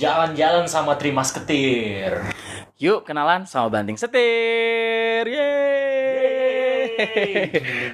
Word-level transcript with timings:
Jalan-jalan 0.00 0.64
sama 0.64 0.96
Trimas 0.96 1.28
Ketir. 1.28 2.24
Yuk 2.80 3.04
kenalan 3.04 3.44
sama 3.44 3.68
banting 3.68 4.00
setir. 4.00 5.28
Yeay. 5.28 7.04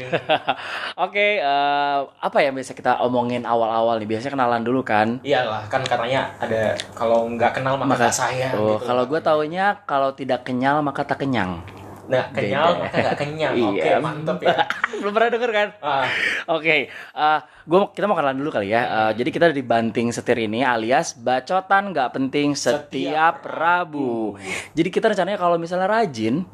Oke, 1.03 1.43
eh, 1.43 1.98
apa 2.07 2.39
yang 2.39 2.55
biasa 2.55 2.79
kita 2.79 3.03
omongin 3.03 3.43
awal-awal 3.43 3.98
nih? 3.98 4.07
Biasanya 4.07 4.39
kenalan 4.39 4.62
dulu 4.62 4.87
kan? 4.87 5.19
Iyalah, 5.27 5.66
kan 5.66 5.82
katanya 5.82 6.30
ada 6.39 6.79
kalau 6.95 7.27
nggak 7.27 7.59
kenal 7.59 7.75
maka 7.75 7.98
nggak 7.98 8.14
sayang. 8.14 8.54
Oh, 8.54 8.79
gitu. 8.79 8.86
kalau 8.86 9.02
gue 9.11 9.18
taunya 9.18 9.82
kalau 9.82 10.14
tidak 10.14 10.46
kenyal 10.46 10.86
maka 10.86 11.02
tak 11.02 11.27
kenyang. 11.27 11.59
Nah, 12.07 12.25
kenyal 12.30 12.68
maka 12.80 13.14
kenyang. 13.14 13.54
Oke, 13.68 13.82
Iya. 13.82 13.98
mantep 13.98 14.39
ya. 14.41 14.54
Belum 15.00 15.12
pernah 15.12 15.30
denger 15.30 15.50
kan? 15.50 15.68
Ah, 15.79 16.07
Oke, 16.48 16.86
eh, 16.89 17.39
gua 17.62 17.79
kita 17.89 18.04
mau 18.04 18.14
kenalan 18.14 18.36
dulu 18.36 18.50
kali 18.50 18.68
ya. 18.68 18.82
Eh, 19.04 19.12
jadi 19.16 19.29
kita 19.29 19.46
di 19.48 19.61
banting 19.61 20.08
setir 20.08 20.39
ini 20.39 20.62
alias 20.62 21.12
bacotan 21.12 21.90
nggak 21.90 22.11
penting 22.12 22.53
setiap, 22.53 22.86
Setiap 22.86 23.36
Rabu. 23.45 24.39
Jadi 24.72 24.89
kita 24.89 25.08
rencananya 25.08 25.36
kalau 25.36 25.57
misalnya 25.57 25.86
rajin, 25.86 26.46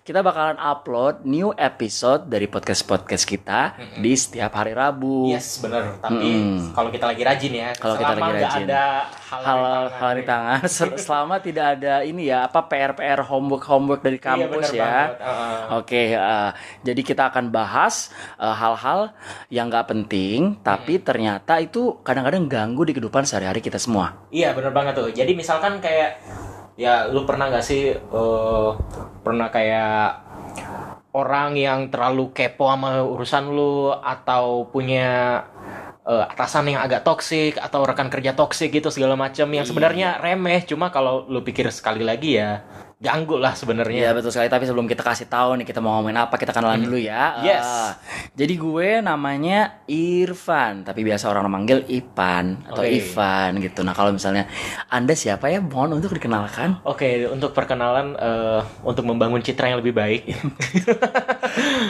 kita 0.00 0.20
bakalan 0.20 0.56
upload 0.56 1.24
new 1.24 1.50
episode 1.54 2.26
dari 2.26 2.44
podcast 2.44 2.82
podcast 2.82 3.24
kita 3.24 3.72
di 3.96 4.12
setiap 4.12 4.52
hari 4.52 4.72
Rabu. 4.72 5.28
yes, 5.28 5.58
bener. 5.58 5.96
Tapi 5.98 6.28
Mm. 6.30 6.56
kalau 6.72 6.88
kita 6.88 7.06
lagi 7.06 7.22
rajin 7.22 7.52
ya, 7.54 7.68
Kalau 7.74 7.94
kita 7.94 8.12
lagi 8.14 8.32
rajin. 8.36 8.66
ada 8.66 8.84
hal, 9.22 9.40
hal 9.40 9.60
hal 9.92 10.10
di 10.12 10.24
tangan 10.24 10.60
sel- 10.70 10.96
selama 10.96 11.38
tidak 11.38 11.78
ada 11.78 12.02
ini 12.02 12.26
ya 12.26 12.44
apa 12.44 12.60
PR 12.62 12.92
PR 12.92 13.20
homework 13.22 13.64
homework 13.64 14.00
dari 14.00 14.18
kampus 14.18 14.72
ya. 14.72 14.89
Oke, 15.80 16.14
eh, 16.14 16.50
jadi 16.82 17.00
kita 17.00 17.30
akan 17.30 17.50
bahas 17.54 18.10
eh, 18.36 18.54
hal-hal 18.54 19.14
yang 19.48 19.70
nggak 19.70 19.88
penting, 19.90 20.58
tapi 20.60 20.98
ternyata 21.00 21.58
itu 21.62 21.98
kadang-kadang 22.02 22.50
ganggu 22.50 22.82
di 22.86 22.92
kehidupan 22.96 23.24
sehari-hari 23.26 23.62
kita 23.62 23.78
semua. 23.78 24.14
Iya 24.34 24.52
bener 24.52 24.74
banget 24.74 24.98
tuh. 24.98 25.10
Jadi 25.10 25.32
misalkan 25.34 25.78
kayak 25.78 26.20
ya 26.80 27.08
lu 27.12 27.28
pernah 27.28 27.52
nggak 27.52 27.64
sih 27.64 27.92
eh, 27.92 28.70
pernah 29.22 29.48
kayak 29.52 30.30
orang 31.10 31.58
yang 31.58 31.90
terlalu 31.90 32.30
kepo 32.30 32.70
sama 32.70 33.02
urusan 33.02 33.50
lu 33.50 33.90
atau 33.90 34.70
punya 34.70 35.42
eh, 36.06 36.24
atasan 36.32 36.70
yang 36.70 36.80
agak 36.84 37.04
toksik 37.04 37.60
atau 37.60 37.84
rekan 37.84 38.08
kerja 38.08 38.32
toksik 38.32 38.72
gitu 38.72 38.88
segala 38.88 39.16
macam 39.18 39.48
yang 39.50 39.66
sebenarnya 39.66 40.20
remeh 40.20 40.64
cuma 40.64 40.88
kalau 40.92 41.26
lu 41.28 41.44
pikir 41.44 41.68
sekali 41.72 42.04
lagi 42.04 42.40
ya 42.40 42.64
ganggu 43.00 43.40
lah 43.40 43.56
Iya 43.56 43.60
sebenarnya. 43.64 44.12
betul 44.12 44.28
sekali. 44.28 44.52
Tapi 44.52 44.64
sebelum 44.68 44.84
kita 44.84 45.00
kasih 45.00 45.26
tahu 45.26 45.56
nih 45.56 45.66
kita 45.66 45.80
mau 45.80 45.98
ngomongin 45.98 46.20
apa, 46.20 46.36
kita 46.36 46.52
kenalan 46.52 46.84
dulu 46.84 47.00
ya. 47.00 47.40
Yes. 47.40 47.64
Eh, 47.64 47.90
jadi 48.44 48.54
gue 48.60 48.88
namanya 49.00 49.80
Irfan, 49.88 50.84
tapi 50.84 51.00
biasa 51.08 51.32
orang 51.32 51.48
manggil 51.48 51.80
Ipan 51.88 52.68
atau 52.68 52.84
Oke. 52.84 52.92
Ivan 53.00 53.56
gitu. 53.64 53.80
Nah 53.80 53.96
kalau 53.96 54.12
misalnya 54.12 54.44
anda 54.92 55.16
siapa 55.16 55.48
ya, 55.48 55.64
mohon 55.64 55.96
untuk 55.96 56.12
dikenalkan. 56.12 56.84
Oke, 56.84 57.24
untuk 57.32 57.56
perkenalan 57.56 58.20
eh, 58.20 58.60
untuk 58.84 59.08
membangun 59.08 59.40
citra 59.40 59.72
yang 59.72 59.80
lebih 59.80 59.96
baik. 59.96 60.22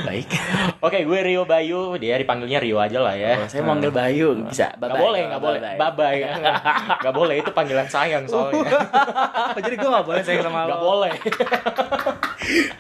Baik. 0.06 0.28
Oke, 0.80 1.04
gue 1.04 1.18
Rio 1.20 1.42
Bayu, 1.44 1.96
dia 2.00 2.16
dipanggilnya 2.16 2.58
Rio 2.60 2.80
aja 2.80 2.98
lah 3.00 3.14
ya. 3.14 3.44
Oh, 3.44 3.48
saya 3.48 3.62
manggil 3.64 3.92
Bayu, 3.92 4.40
bisa. 4.48 4.72
Gak 4.74 4.96
boleh, 4.96 5.20
gak 5.28 5.42
boleh. 5.42 5.60
Babay. 5.76 6.16
Gak 7.04 7.14
boleh, 7.14 7.34
itu 7.40 7.50
panggilan 7.52 7.88
sayang 7.88 8.24
soalnya. 8.24 8.66
jadi 9.64 9.74
gue 9.76 9.90
gak 9.90 10.06
boleh 10.06 10.22
sayang 10.24 10.44
sama 10.44 10.64
lo. 10.64 10.70
Gak 10.72 10.82
boleh. 10.82 11.12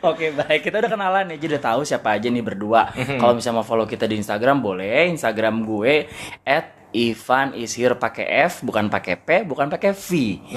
Oke 0.10 0.32
baik 0.32 0.64
kita 0.64 0.80
udah 0.80 0.90
kenalan 0.90 1.30
ya 1.30 1.36
jadi 1.36 1.56
udah 1.56 1.62
tahu 1.62 1.80
siapa 1.84 2.16
aja 2.16 2.32
nih 2.32 2.40
berdua. 2.40 2.88
Kalau 2.96 3.36
misalnya 3.36 3.60
mau 3.60 3.66
follow 3.66 3.84
kita 3.84 4.08
di 4.08 4.16
Instagram 4.16 4.64
boleh. 4.64 5.12
Instagram 5.12 5.62
gue 5.62 6.08
at 6.48 6.79
Ivan 6.90 7.54
is 7.54 7.78
here 7.78 7.94
pakai 7.94 8.50
F 8.50 8.66
bukan 8.66 8.90
pakai 8.90 9.14
P 9.14 9.28
bukan 9.46 9.70
pakai 9.70 9.94
V. 9.94 10.08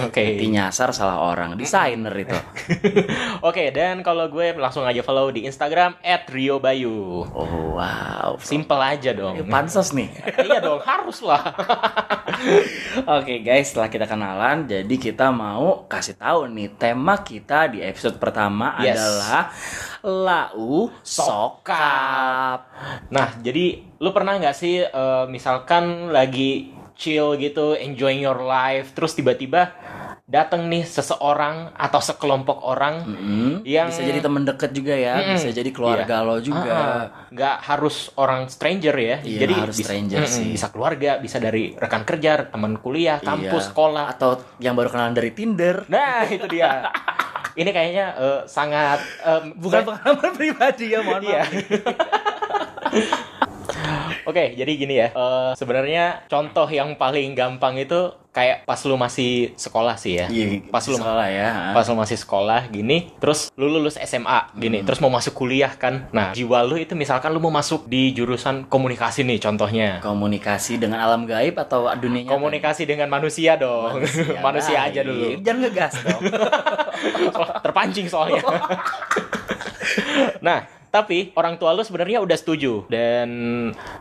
Oke. 0.09 0.21
Nanti 0.21 0.45
nyasar 0.49 0.89
salah 0.89 1.21
orang 1.21 1.53
desainer 1.53 2.09
itu. 2.17 2.33
Oke, 3.47 3.69
dan 3.69 4.01
kalau 4.01 4.25
gue 4.33 4.57
langsung 4.57 4.81
aja 4.81 5.05
follow 5.05 5.29
di 5.29 5.45
Instagram 5.45 6.01
@riobayu. 6.01 7.21
Oh 7.29 7.77
wow. 7.77 8.41
Simple 8.41 8.81
aja 8.81 9.13
dong. 9.13 9.45
Pansos 9.45 9.93
nih. 9.93 10.09
iya 10.49 10.57
dong, 10.57 10.81
harus 10.81 11.21
lah. 11.21 11.53
Oke 13.21 13.45
guys, 13.45 13.69
setelah 13.69 13.89
kita 13.93 14.05
kenalan, 14.09 14.65
jadi 14.65 14.95
kita 14.97 15.29
mau 15.29 15.85
kasih 15.85 16.17
tahu 16.17 16.49
nih 16.49 16.73
tema 16.75 17.21
kita 17.21 17.69
di 17.69 17.85
episode 17.85 18.17
pertama 18.17 18.75
Yes. 18.81 18.97
adalah 18.97 19.41
lau 20.03 20.89
sokap. 21.05 22.59
Nah, 23.13 23.27
jadi 23.39 23.92
lu 23.97 24.09
pernah 24.09 24.35
nggak 24.35 24.53
sih 24.53 24.81
eh, 24.81 25.25
misalkan 25.27 25.83
lagi 26.09 26.69
chill 26.93 27.33
gitu, 27.35 27.73
enjoying 27.73 28.21
your 28.21 28.37
life, 28.39 28.93
terus 28.93 29.13
tiba-tiba 29.13 29.73
datang 30.23 30.65
nih 30.65 30.81
seseorang 30.81 31.75
atau 31.75 31.99
sekelompok 31.99 32.63
orang 32.63 32.95
Hmm, 33.03 33.53
yang 33.63 33.89
bisa 33.89 34.01
jadi 34.01 34.19
temen 34.19 34.43
deket 34.43 34.71
juga 34.71 34.93
ya, 34.93 35.19
Mm-mm. 35.19 35.35
bisa 35.35 35.49
jadi 35.51 35.67
keluarga 35.69 36.21
lo 36.21 36.39
juga. 36.39 37.11
Nggak 37.27 37.55
harus 37.61 37.95
orang 38.15 38.47
stranger 38.47 38.95
ya 38.95 39.17
Iya, 39.19 39.39
jadi 39.41 39.53
harus 39.59 39.75
bisa, 39.75 39.89
stranger 39.89 40.21
Mm-mm, 40.21 40.31
sih. 40.31 40.47
bisa 40.49 40.67
keluarga 40.69 41.17
bisa 41.17 41.37
dari 41.37 41.73
rekan 41.75 42.01
kerja 42.03 42.47
teman 42.47 42.77
kuliah 42.77 43.19
kampus 43.19 43.63
Iya. 43.63 43.69
sekolah 43.69 44.05
atau 44.09 44.29
yang 44.57 44.73
baru 44.73 44.89
kenalan 44.89 45.13
dari 45.13 45.31
Tinder. 45.31 45.83
nah 45.87 46.23
itu 46.25 46.45
dia 46.47 46.87
ini 47.59 47.69
kayaknya 47.69 48.05
eh, 48.15 48.39
sangat 48.47 49.01
em, 49.19 49.53
Bukan 49.55 49.81
pengalaman 49.83 50.31
pribadi 50.31 50.85
ya, 50.87 50.99
mohon 51.01 51.21
Iya. 51.21 51.41
maaf. 51.41 51.51
Oke, 54.23 54.53
jadi 54.53 54.71
gini 54.73 54.95
ya. 54.95 55.07
eh, 55.09 55.51
sebenarnya 55.53 56.25
contoh 56.25 56.65
yang 56.65 56.95
paling 56.95 57.33
gampang 57.33 57.75
itu 57.75 57.99
kayak 58.29 58.65
pas 58.65 58.81
lu 58.81 58.95
masih 58.95 59.53
sekolah 59.53 59.93
sih 59.93 60.17
ya. 60.17 60.25
Iya, 60.25 60.65
Pas 60.67 60.81
lu 60.83 60.97
sekolah 60.97 61.27
ya. 61.27 61.69
Pas 61.69 61.85
lu 61.85 61.93
masih 61.93 62.17
sekolah 62.17 62.65
gini, 62.65 63.13
terus 63.17 63.53
lu 63.53 63.69
lulus 63.69 63.93
SMA 63.95 64.49
gini, 64.55 64.81
Hmm. 64.81 64.85
terus 64.85 64.97
mau 64.97 65.11
masuk 65.11 65.35
kuliah 65.35 65.69
kan. 65.69 66.09
Nah, 66.09 66.33
jiwa 66.33 66.65
lu 66.65 66.75
itu 66.75 66.97
misalkan 66.97 67.29
lu 67.29 67.37
mau 67.37 67.53
masuk 67.53 67.85
di 67.85 68.09
jurusan 68.11 68.65
komunikasi 68.65 69.21
nih 69.21 69.37
contohnya. 69.37 70.01
Komunikasi 70.01 70.81
dengan 70.81 70.97
alam 70.99 71.23
gaib 71.23 71.53
atau 71.55 71.85
dunia? 71.93 72.25
Komunikasi 72.25 72.83
dengan 72.83 73.05
manusia 73.07 73.53
dong. 73.53 74.01
Manusia, 74.41 74.81
aja 74.89 75.01
baik. 75.01 75.05
dulu. 75.05 75.25
Jangan 75.39 75.59
ngegas 75.61 75.93
dong. 76.01 76.21
Terpancing 77.65 78.09
soalnya. 78.09 78.41
nah, 80.41 80.65
tapi 80.93 81.33
orang 81.33 81.57
tua 81.57 81.73
lu 81.73 81.81
sebenarnya 81.81 82.21
udah 82.21 82.37
setuju 82.37 82.85
dan 82.85 83.29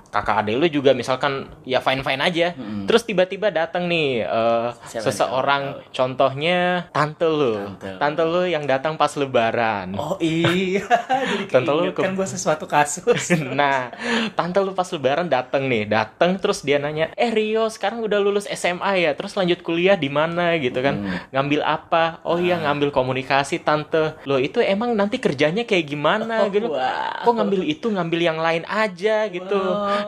kakak 0.06 0.44
adik 0.44 0.60
lu 0.60 0.68
juga 0.68 0.92
misalkan 0.92 1.48
ya 1.64 1.80
fine 1.80 2.04
fine 2.04 2.20
aja. 2.20 2.52
Terus 2.84 3.02
tiba-tiba 3.02 3.48
datang 3.48 3.88
nih 3.88 4.20
eh, 4.20 4.68
Siapa 4.84 5.08
seseorang 5.08 5.80
contohnya 5.88 6.84
tante 6.90 7.24
lu, 7.24 7.56
Tante 7.96 8.20
lu. 8.20 8.30
lu 8.34 8.42
yang 8.44 8.64
datang 8.64 8.94
pas 8.94 9.08
lebaran. 9.14 9.96
oh 9.96 10.20
iya, 10.20 10.84
jadi 11.32 11.44
Tante 11.48 11.72
lu 11.72 11.88
kan 11.92 12.12
gue 12.12 12.28
sesuatu 12.28 12.68
kasus. 12.68 13.32
Nah, 13.52 13.88
tante 14.32 14.58
lu 14.58 14.72
pas 14.72 14.84
lebaran 14.86 15.24
datang 15.24 15.64
nih, 15.64 15.86
datang 15.86 16.36
terus 16.36 16.60
dia 16.60 16.76
nanya, 16.76 17.08
"Eh 17.14 17.30
Rio, 17.30 17.68
sekarang 17.68 18.02
udah 18.02 18.18
lulus 18.18 18.44
SMA 18.46 18.98
ya? 18.98 19.14
Terus 19.14 19.32
lanjut 19.32 19.62
kuliah 19.62 19.94
di 19.94 20.08
mana 20.08 20.56
gitu 20.56 20.76
kan? 20.78 20.98
Hmm. 20.98 21.16
Ngambil 21.30 21.60
apa? 21.62 22.20
Oh 22.22 22.36
iya, 22.36 22.58
Ah. 22.58 22.68
ngambil 22.68 22.90
komunikasi, 22.90 23.62
tante. 23.62 24.18
Loh, 24.24 24.36
itu 24.36 24.58
emang 24.58 24.92
nanti 24.92 25.16
kerjanya 25.16 25.62
kayak 25.62 25.86
gimana 25.86 26.44
Oh, 26.44 26.50
gitu? 26.50 26.66
wow. 26.66 26.81
Kok 27.22 27.32
ngambil 27.32 27.62
itu, 27.64 27.86
ngambil 27.86 28.20
yang 28.20 28.38
lain 28.38 28.64
aja 28.64 29.26
gitu." 29.26 29.60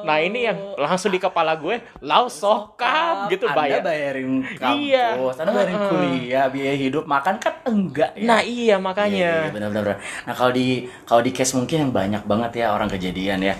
Nah, 0.02 0.16
ini 0.18 0.44
yang 0.44 0.58
langsung 0.76 1.08
di 1.08 1.18
kepala 1.18 1.54
gue, 1.54 1.78
lau 2.00 2.26
sokap 2.26 3.28
gitu 3.28 3.46
Anda 3.46 3.56
bayar. 3.56 3.80
bayarin 3.80 4.30
kampus, 4.54 4.76
Iya. 4.76 5.06
Anda 5.38 5.50
bayarin 5.52 5.76
Heeh. 5.76 5.88
kuliah, 5.88 6.44
biaya 6.48 6.74
hidup, 6.74 7.04
makan 7.04 7.34
kan 7.38 7.54
enggak 7.64 8.10
ya. 8.14 8.24
Nah, 8.24 8.40
iya 8.40 8.62
Iya, 8.64 8.76
makanya. 8.78 9.12
iya, 9.12 9.52
benar-benar. 9.52 10.00
Nah 10.24 10.34
kalau 10.34 10.50
di 10.50 10.66
kalau 11.04 11.20
di 11.20 11.30
case 11.30 11.52
mungkin 11.52 11.76
yang 11.80 11.92
banyak 11.92 12.22
banget 12.24 12.50
ya 12.58 12.72
orang 12.72 12.88
kejadian 12.88 13.38
ya. 13.40 13.54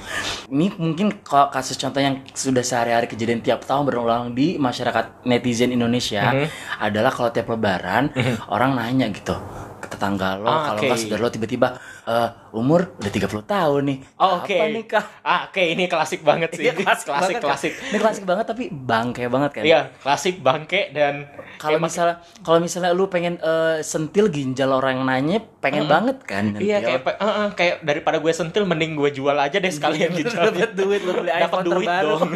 Ini 0.47 0.75
mungkin 0.75 1.21
kalau 1.21 1.49
kasus 1.49 1.77
contoh 1.77 2.01
yang 2.01 2.25
sudah 2.29 2.61
sehari-hari 2.61 3.05
kejadian 3.05 3.41
tiap 3.41 3.63
tahun 3.63 3.85
berulang 3.85 4.33
di 4.33 4.57
masyarakat 4.57 5.25
netizen 5.25 5.71
Indonesia 5.71 6.33
Mhm. 6.33 6.47
adalah 6.81 7.11
kalau 7.11 7.31
tiap 7.31 7.47
Lebaran 7.47 8.11
orang 8.49 8.75
nanya 8.75 9.07
gitu 9.09 9.37
ke 9.79 9.87
tetangga 9.87 10.35
lo, 10.35 10.49
Ah, 10.49 10.61
kalau 10.67 10.81
oke. 10.81 10.87
nggak 10.87 10.99
saudara 10.99 11.21
lo 11.21 11.29
tiba-tiba 11.29 11.69
"Eh, 12.05 12.29
umur 12.53 12.95
udah 13.01 13.11
30 13.11 13.49
tahun 13.49 13.83
nih. 13.89 13.99
Oh, 14.21 14.39
Oke. 14.39 14.55
Apa 14.55 14.67
nikah? 14.71 15.05
Ah, 15.25 15.41
oke 15.49 15.59
ini 15.59 15.89
klasik 15.89 16.21
banget 16.21 16.53
sih. 16.53 16.69
Iya, 16.69 16.77
klasik, 16.77 17.09
klasik, 17.09 17.11
banget 17.11 17.33
kan? 17.35 17.49
klasik. 17.51 17.73
Ini 17.91 17.99
klasik 17.99 18.25
banget 18.29 18.45
tapi 18.47 18.65
bangke 18.71 19.25
banget 19.27 19.51
kan. 19.57 19.63
Iya, 19.65 19.81
klasik 20.05 20.39
bangke 20.45 20.93
dan 20.93 21.27
Kalau 21.57 21.79
misalnya 21.81 22.21
kalau 22.45 22.59
misalnya 22.61 22.93
lu 22.93 23.09
pengen 23.09 23.41
eh, 23.41 23.81
sentil 23.81 24.29
ginjal 24.29 24.69
orang 24.71 25.01
yang 25.01 25.07
nanya, 25.07 25.39
pengen 25.65 25.89
banget 25.89 26.21
kan? 26.29 26.55
Iya 26.61 26.83
kayak 26.85 27.01
eh, 27.09 27.25
eh, 27.25 27.49
kayak 27.57 27.77
daripada 27.83 28.21
gue 28.21 28.33
sentil 28.37 28.69
mending 28.69 28.99
gue 28.99 29.11
jual 29.11 29.33
aja 29.35 29.57
deh 29.57 29.73
sekalian 29.73 30.13
gitu. 30.13 30.29
dapat 30.35 30.77
duit 30.77 31.01
lu 31.03 31.13
beli 31.17 31.33
iPhone 31.33 31.65
duit 31.65 31.89
terbaru. 31.89 32.21
dong. 32.21 32.31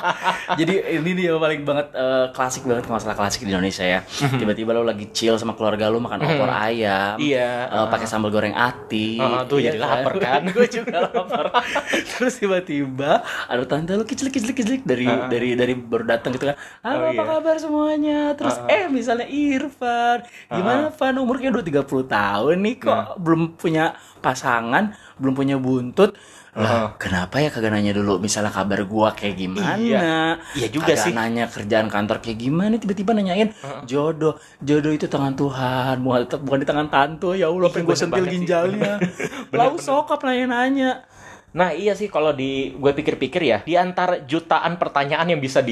Jadi 0.60 0.74
ini 1.00 1.10
dia 1.16 1.34
yang 1.34 1.42
paling 1.42 1.62
banget 1.66 1.86
eh, 1.90 2.26
klasik 2.30 2.62
banget 2.64 2.86
masalah 2.86 3.16
klasik 3.18 3.42
di 3.42 3.50
Indonesia 3.50 3.82
ya. 3.82 4.00
Tiba-tiba 4.06 4.70
lu 4.76 4.86
lagi 4.86 5.10
chill 5.10 5.34
sama 5.40 5.58
keluarga 5.58 5.90
lu 5.90 5.98
makan 5.98 6.22
opor 6.22 6.48
ayam. 6.48 7.18
Iya. 7.18 7.50
eh, 7.68 7.86
pakai 7.90 8.06
sambal 8.06 8.30
goreng 8.30 8.54
ati 8.54 9.07
pagi. 9.16 9.34
Uh, 9.34 9.42
tuh 9.46 9.56
Iya 9.58 9.72
jadi 9.72 9.78
lapar 9.80 10.12
kan. 10.18 10.42
gue 10.56 10.66
juga 10.68 10.96
lapar. 11.08 11.44
Terus 12.16 12.34
tiba-tiba 12.36 13.12
ada 13.24 13.62
tante 13.64 13.92
lu 13.96 14.04
kiclik 14.04 14.32
kiclik 14.34 14.56
kiclik 14.58 14.82
dari 14.84 15.06
dari 15.06 15.56
dari 15.56 15.72
baru 15.72 16.04
datang 16.04 16.36
gitu 16.36 16.52
kan. 16.52 16.56
Halo 16.84 16.96
Oh, 16.98 17.10
apa 17.10 17.14
iya. 17.14 17.24
kabar 17.24 17.56
semuanya? 17.56 18.18
Terus 18.34 18.56
eh 18.68 18.84
misalnya 18.90 19.26
Irfan, 19.30 20.26
gimana 20.50 20.90
Van 20.92 21.16
umurnya 21.16 21.48
udah 21.54 21.64
30 21.64 21.86
tahun 22.10 22.56
nih 22.60 22.74
kok 22.82 23.22
belum 23.22 23.56
punya 23.56 23.94
pasangan, 24.20 24.92
belum 25.16 25.34
punya 25.34 25.56
buntut. 25.56 26.18
Lah, 26.58 26.98
kenapa 26.98 27.38
ya 27.38 27.54
kagak 27.54 27.70
nanya 27.70 27.94
dulu 27.94 28.18
misalnya 28.18 28.50
kabar 28.50 28.82
gua 28.82 29.14
kayak 29.14 29.38
gimana? 29.38 29.78
Iya. 29.78 30.42
Iya 30.58 30.66
juga 30.74 30.90
Kagak 30.90 31.06
sih. 31.06 31.12
nanya 31.14 31.44
kerjaan 31.46 31.86
kantor 31.86 32.18
kayak 32.18 32.38
gimana 32.42 32.74
tiba-tiba 32.76 33.14
nanyain 33.14 33.54
jodoh. 33.86 34.34
Jodoh 34.58 34.90
itu 34.90 35.06
tangan 35.06 35.38
Tuhan, 35.38 36.02
bukan 36.02 36.26
bukan 36.42 36.58
di 36.58 36.66
tangan 36.66 36.88
tante. 36.90 37.30
Ya 37.38 37.46
Allah, 37.46 37.70
pengen 37.70 37.86
gue 37.86 37.94
bener 37.94 38.02
sentil 38.02 38.26
ginjalnya. 38.26 38.92
Lau 39.54 39.78
sokap 39.78 40.18
nanya-nanya. 40.26 41.06
Nah 41.54 41.72
iya 41.72 41.94
sih 41.94 42.10
kalau 42.10 42.34
di 42.34 42.74
gue 42.74 42.92
pikir-pikir 42.92 43.40
ya 43.40 43.58
di 43.62 43.78
antara 43.78 44.20
jutaan 44.20 44.76
pertanyaan 44.76 45.32
yang 45.32 45.40
bisa 45.40 45.62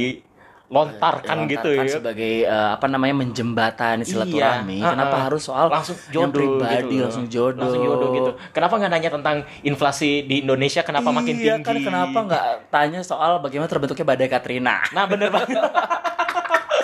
dilontarkan 0.66 1.36
gitu 1.46 1.68
Dilontarkan 1.70 1.86
ya. 1.86 1.94
sebagai 1.94 2.34
eh, 2.42 2.68
apa 2.74 2.86
namanya 2.90 3.14
menjembatani 3.22 4.02
silaturahmi. 4.02 4.82
Iya, 4.82 4.90
Kenapa 4.92 5.14
uh-uh. 5.14 5.24
harus 5.30 5.42
soal 5.46 5.66
langsung 5.70 5.96
yang 6.10 6.10
jodoh 6.10 6.32
pribadi 6.34 6.94
gitu 6.94 7.04
langsung 7.06 7.26
jodoh. 7.30 7.62
Langsung 7.62 7.82
jodoh 7.86 8.08
gitu. 8.14 8.30
Kenapa 8.50 8.74
nggak 8.78 8.90
nanya 8.90 9.10
tentang 9.14 9.36
inflasi 9.62 10.10
di 10.26 10.42
Indonesia 10.42 10.82
kenapa 10.82 11.08
makin 11.14 11.34
iya, 11.38 11.56
tinggi? 11.58 11.66
kan 11.66 11.76
kenapa 11.78 12.18
nggak 12.26 12.44
tanya 12.70 13.00
soal 13.06 13.38
bagaimana 13.38 13.70
terbentuknya 13.70 14.04
badai 14.04 14.28
Katrina? 14.28 14.82
Nah 14.90 15.04
bener 15.06 15.30
banget. 15.30 15.54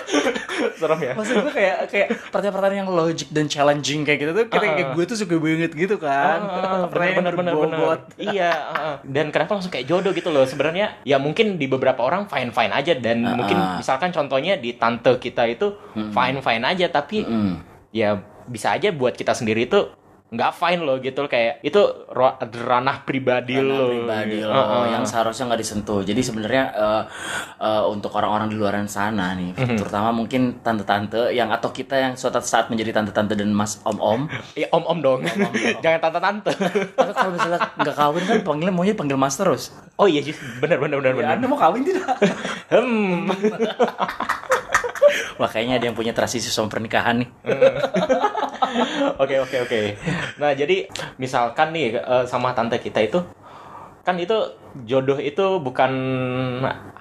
Serem 0.81 1.01
ya. 1.01 1.13
Maksud 1.15 1.35
gue 1.41 1.53
kayak 1.53 1.77
kayak 1.89 2.09
pertanyaan-pertanyaan 2.29 2.81
yang 2.81 2.91
logik 2.91 3.29
dan 3.29 3.47
challenging 3.47 4.03
kayak 4.03 4.19
gitu 4.21 4.33
tuh 4.33 4.45
kayak, 4.49 4.63
kayak 4.75 4.89
gue 4.93 5.05
tuh 5.05 5.17
suka 5.17 5.35
banget 5.37 5.73
gitu 5.73 5.97
kan. 5.97 6.39
Ah, 6.39 6.87
Pertanyaan 6.87 7.17
bener 7.19 7.35
bener 7.35 7.55
bener 7.55 7.99
iya 8.17 8.51
ah. 8.53 8.97
dan 9.03 9.31
kenapa 9.31 9.57
langsung 9.57 9.71
kayak 9.71 9.87
jodoh 9.87 10.11
gitu 10.11 10.29
loh 10.29 10.43
sebenarnya 10.43 11.03
ya 11.03 11.17
mungkin 11.17 11.57
di 11.57 11.67
beberapa 11.67 12.03
orang 12.03 12.27
fine 12.27 12.51
fine 12.51 12.73
aja 12.73 12.93
dan 12.95 13.23
Ah, 13.23 13.35
mungkin 13.35 13.57
misalkan 13.79 14.11
contohnya 14.11 14.57
di 14.57 14.75
tante 14.75 15.15
kita 15.17 15.47
itu 15.47 15.75
fine 15.93 16.39
fine 16.39 16.65
aja 16.65 16.87
tapi 16.89 17.23
Hmm. 17.23 17.63
ya 17.91 18.19
bisa 18.45 18.75
aja 18.75 18.91
buat 18.91 19.15
kita 19.15 19.33
sendiri 19.33 19.65
itu 19.65 19.79
nggak 20.33 20.51
fine 20.51 20.81
loh 20.81 20.97
gitu 20.97 21.23
kayak 21.25 21.61
itu 21.61 21.77
ranah 22.57 23.05
pribadi 23.05 23.53
ranah 23.53 23.69
lo 23.69 23.87
pribadi 23.87 24.35
gitu. 24.35 24.49
lo 24.49 24.55
Ah, 24.55 24.65
ah. 24.65 24.85
yang 24.89 25.05
seharusnya 25.05 25.45
nggak 25.47 25.61
disentuh. 25.61 26.01
Jadi 26.01 26.21
sebenarnya 26.21 26.65
eh, 26.73 27.03
eh, 27.61 27.83
untuk 27.85 28.09
orang-orang 28.11 28.49
di 28.49 28.57
luaran 28.57 28.87
sana 28.87 29.33
nih, 29.33 29.53
Mhm. 29.53 29.77
terutama 29.77 30.09
mungkin 30.11 30.59
tante-tante 30.59 31.31
yang 31.31 31.49
atau 31.49 31.69
kita 31.69 31.95
yang 31.95 32.13
suatu 32.15 32.41
saat 32.41 32.67
menjadi 32.67 32.91
tante-tante 32.95 33.35
dan 33.35 33.53
mas 33.53 33.77
om-om. 33.83 34.25
ya 34.55 34.67
om 34.71 34.83
om 34.83 34.99
dong 34.99 35.21
jangan 35.85 36.01
tante 36.01 36.19
tante 36.19 36.51
Tapi 36.91 37.13
kalau 37.13 37.31
misalnya 37.31 37.61
nggak 37.75 37.93
kawin 37.95 38.23
kan 38.25 38.39
panggilnya 38.43 38.73
maunya 38.73 38.95
panggil 38.95 39.17
mas 39.17 39.37
terus. 39.37 39.69
oh 39.95 40.07
iya 40.07 40.21
Jis. 40.21 40.41
bener 40.59 40.77
bener 40.79 40.97
bener 40.99 41.13
Ya, 41.13 41.17
bener 41.19 41.33
anda 41.35 41.47
mau 41.47 41.57
kawin 41.57 41.85
tidak? 41.85 42.09
hmm 42.69 43.29
Wah 45.35 45.45
kayaknya 45.47 45.77
ada 45.77 45.85
yang 45.85 45.95
punya 45.95 46.11
transisi 46.11 46.49
sama 46.49 46.69
pernikahan 46.69 47.21
nih. 47.21 47.29
Oke 49.19 49.37
oke 49.39 49.57
oke. 49.63 49.81
Nah 50.37 50.53
jadi 50.53 50.89
misalkan 51.17 51.71
nih 51.71 51.97
eh, 51.97 52.25
sama 52.27 52.53
tante 52.53 52.79
kita 52.79 53.01
itu 53.01 53.21
kan 54.03 54.19
itu 54.19 54.35
jodoh 54.83 55.15
itu 55.17 55.63
bukan 55.63 55.93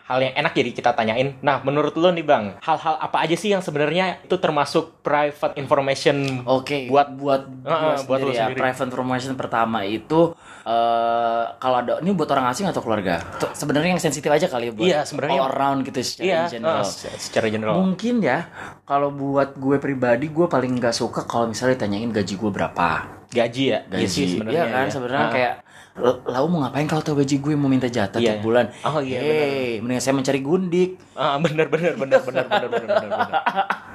hal 0.05 0.19
yang 0.21 0.35
enak 0.35 0.53
jadi 0.53 0.69
kita 0.69 0.91
tanyain. 0.93 1.39
Nah 1.39 1.63
menurut 1.63 1.95
lo 1.95 2.11
nih 2.11 2.21
bang, 2.21 2.59
hal-hal 2.61 2.99
apa 2.99 3.23
aja 3.23 3.33
sih 3.33 3.49
yang 3.49 3.63
sebenarnya 3.63 4.21
itu 4.21 4.35
termasuk 4.37 4.99
private 5.01 5.55
information? 5.55 6.43
Oke, 6.43 6.91
Buat- 6.91 7.15
buat 7.15 7.41
Heeh, 7.47 7.79
gua 7.79 7.93
buat 8.05 8.19
sendiri 8.19 8.23
lu 8.27 8.31
ya. 8.35 8.45
sendiri. 8.45 8.59
Private 8.59 8.85
information 8.91 9.33
pertama 9.39 9.79
itu 9.87 10.35
eh 10.63 11.43
kalau 11.55 11.77
ada 11.77 11.97
ini 11.99 12.11
buat 12.11 12.29
orang 12.29 12.47
asing 12.47 12.65
atau 12.65 12.79
keluarga? 12.79 13.17
Sebenarnya 13.51 13.91
yang 13.91 13.99
sensitif 13.99 14.27
aja 14.27 14.45
kali 14.45 14.69
ya 14.69 14.71
buat 14.71 14.85
Iya, 14.85 14.99
sebenarnya- 15.03 15.39
all 15.39 15.49
around 15.49 15.79
gitu 15.83 15.99
secara 15.99 16.23
Iya, 16.23 16.41
general. 16.51 16.83
se- 16.83 17.17
secara 17.17 17.47
general. 17.47 17.75
Mungkin 17.75 18.19
ya, 18.19 18.45
kalau 18.83 19.09
buat 19.09 19.55
gue 19.55 19.77
pribadi, 19.77 20.27
gue 20.27 20.45
paling 20.45 20.71
nggak 20.73 20.93
suka 20.93 21.23
kalau 21.23 21.45
misalnya 21.45 21.75
ditanyain 21.75 22.09
gaji 22.09 22.33
gue 22.35 22.51
berapa. 22.51 22.89
Gaji 23.27 23.63
ya, 23.65 23.79
Gaji, 23.85 23.95
Iya 23.97 24.07
sih 24.07 24.25
sebenarnya. 24.29 24.53
Iya 24.53 24.63
kan, 24.69 24.85
ya. 24.85 24.91
sebenarnya 24.91 25.23
Ah. 25.23 25.31
kayak 25.31 25.53
"L- 25.55 25.63
lau 25.99 26.47
mau 26.47 26.63
ngapain 26.63 26.87
kalau 26.87 27.03
tau 27.03 27.19
gaji 27.19 27.43
gue 27.43 27.53
mau 27.59 27.67
minta 27.67 27.91
jatah 27.91 28.23
iya. 28.23 28.39
tiap 28.39 28.47
bulan 28.47 28.71
oh 28.87 29.03
iya 29.03 29.19
hey, 29.19 29.27
bener. 29.27 29.83
mendingan 29.83 30.03
saya 30.03 30.15
mencari 30.15 30.39
gundik 30.39 30.89
ah 31.19 31.35
bener 31.35 31.67
bener 31.67 31.99
bener 31.99 32.19
bener 32.23 32.45
bener 32.47 32.67
bener 32.71 32.87
bener, 32.87 33.09
bener. 33.11 33.31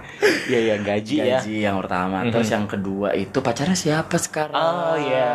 Iya 0.46 0.80
gaji, 0.80 0.86
gaji 0.86 1.14
ya. 1.18 1.24
Gaji 1.42 1.54
yang 1.66 1.76
pertama, 1.82 2.22
mm-hmm. 2.22 2.32
terus 2.32 2.48
yang 2.48 2.66
kedua 2.70 3.12
itu 3.12 3.38
pacarnya 3.42 3.76
siapa 3.76 4.16
sekarang? 4.16 4.54
Oh 4.54 4.96
iya. 4.96 5.34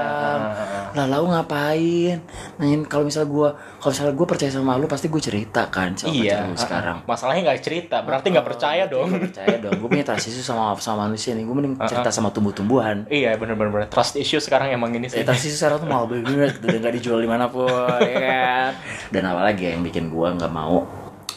Yeah. 0.89 0.95
Lah 0.95 1.05
lau 1.11 1.27
ngapain? 1.27 2.23
Nanyain 2.57 2.87
kalau 2.87 3.05
misal 3.05 3.27
gue 3.27 3.51
kalau 3.81 3.91
misalnya 3.91 4.13
gue 4.13 4.27
percaya 4.29 4.47
sama 4.47 4.77
lu 4.77 4.85
pasti 4.85 5.09
gue 5.09 5.17
cerita 5.17 5.65
kan 5.67 5.91
sama 5.91 6.13
pacar 6.13 6.21
Iya. 6.21 6.37
gue 6.45 6.53
sekarang. 6.55 6.97
Masalahnya 7.03 7.41
nggak 7.43 7.59
cerita, 7.59 7.97
berarti 7.99 8.27
nggak 8.29 8.45
percaya 8.45 8.83
dong. 8.85 9.09
Gak 9.09 9.23
percaya 9.27 9.55
dong, 9.57 9.73
gue 9.75 9.89
punya 9.89 10.05
transisi 10.05 10.37
sama 10.39 10.77
sama 10.77 11.05
manusia 11.05 11.33
nih, 11.33 11.41
gue 11.41 11.55
mending 11.57 11.75
cerita 11.81 12.07
sama 12.07 12.29
tumbuh-tumbuhan. 12.29 13.09
Iya 13.09 13.33
bener 13.35 13.57
bener 13.57 13.71
bener. 13.73 13.87
Trust 13.89 14.15
issue 14.15 14.37
sekarang 14.37 14.69
emang 14.69 14.93
ini 14.93 15.09
sih. 15.09 15.19
Ya, 15.19 15.25
transisi 15.25 15.57
sekarang 15.57 15.81
tuh 15.81 15.89
mahal 15.89 16.05
banget, 16.05 16.61
udah 16.61 16.77
gak 16.79 16.93
dijual 16.95 17.17
di 17.17 17.27
mana 17.27 17.49
pun, 17.49 17.67
ya 17.99 18.15
kan? 18.15 18.69
Dan 19.09 19.23
apalagi 19.25 19.65
ya 19.65 19.69
yang 19.73 19.81
bikin 19.81 20.07
gue 20.07 20.27
nggak 20.31 20.51
mau, 20.51 20.85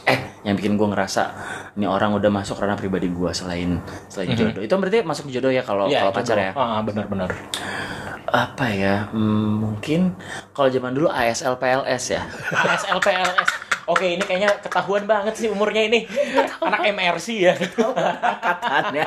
eh, 0.04 0.18
yang 0.44 0.52
bikin 0.52 0.76
gue 0.76 0.84
ngerasa 0.84 1.22
ini 1.74 1.88
orang 1.88 2.12
udah 2.12 2.28
masuk 2.28 2.54
ranah 2.56 2.76
pribadi 2.76 3.08
gue 3.08 3.30
selain 3.32 3.80
selain 4.06 4.36
jodoh. 4.36 4.60
Itu 4.60 4.76
berarti 4.76 5.00
masuk 5.00 5.26
jodoh 5.26 5.48
ya 5.48 5.64
kalau 5.64 5.88
Iya, 5.88 6.04
kalau 6.04 6.12
pacar 6.12 6.36
ya? 6.36 6.50
Ah, 6.52 6.84
bener. 6.84 7.08
Apa 8.34 8.66
ya? 8.66 9.06
Hmm, 9.14 9.62
mungkin 9.62 10.18
kalau 10.50 10.66
zaman 10.66 10.90
dulu 10.90 11.06
ASL 11.06 11.54
PLS 11.54 12.18
ya. 12.18 12.22
ASL 12.50 12.98
PLS. 12.98 13.50
Oke, 13.86 14.18
ini 14.18 14.24
kayaknya 14.26 14.58
ketahuan 14.58 15.06
banget 15.06 15.38
sih 15.38 15.46
umurnya 15.46 15.86
ini. 15.86 16.08
Anak 16.58 16.82
MRC 16.82 17.26
ya. 17.38 17.54
Angkatan 17.54 18.90
ya. 18.96 19.06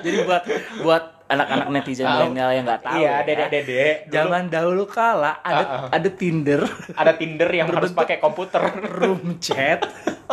Jadi 0.00 0.16
buat 0.24 0.42
buat 0.80 1.04
anak-anak 1.26 1.66
netizen 1.70 2.06
milenial 2.06 2.50
yang 2.50 2.64
nggak 2.64 2.82
tahu. 2.82 2.96
Iya, 2.96 3.06
ya, 3.06 3.14
dedek-dedek. 3.22 3.96
Dulu 4.04 4.14
Zaman 4.14 4.42
dahulu 4.46 4.84
kala 4.86 5.32
ada 5.40 5.58
Ah, 5.58 5.66
ah. 5.66 5.88
ada 5.90 6.08
Tinder, 6.08 6.60
ada 6.94 7.12
Tinder 7.12 7.50
yang 7.50 7.68
harus 7.68 7.90
pakai 7.90 8.16
komputer. 8.16 8.62
room 8.88 9.36
chat. 9.38 9.82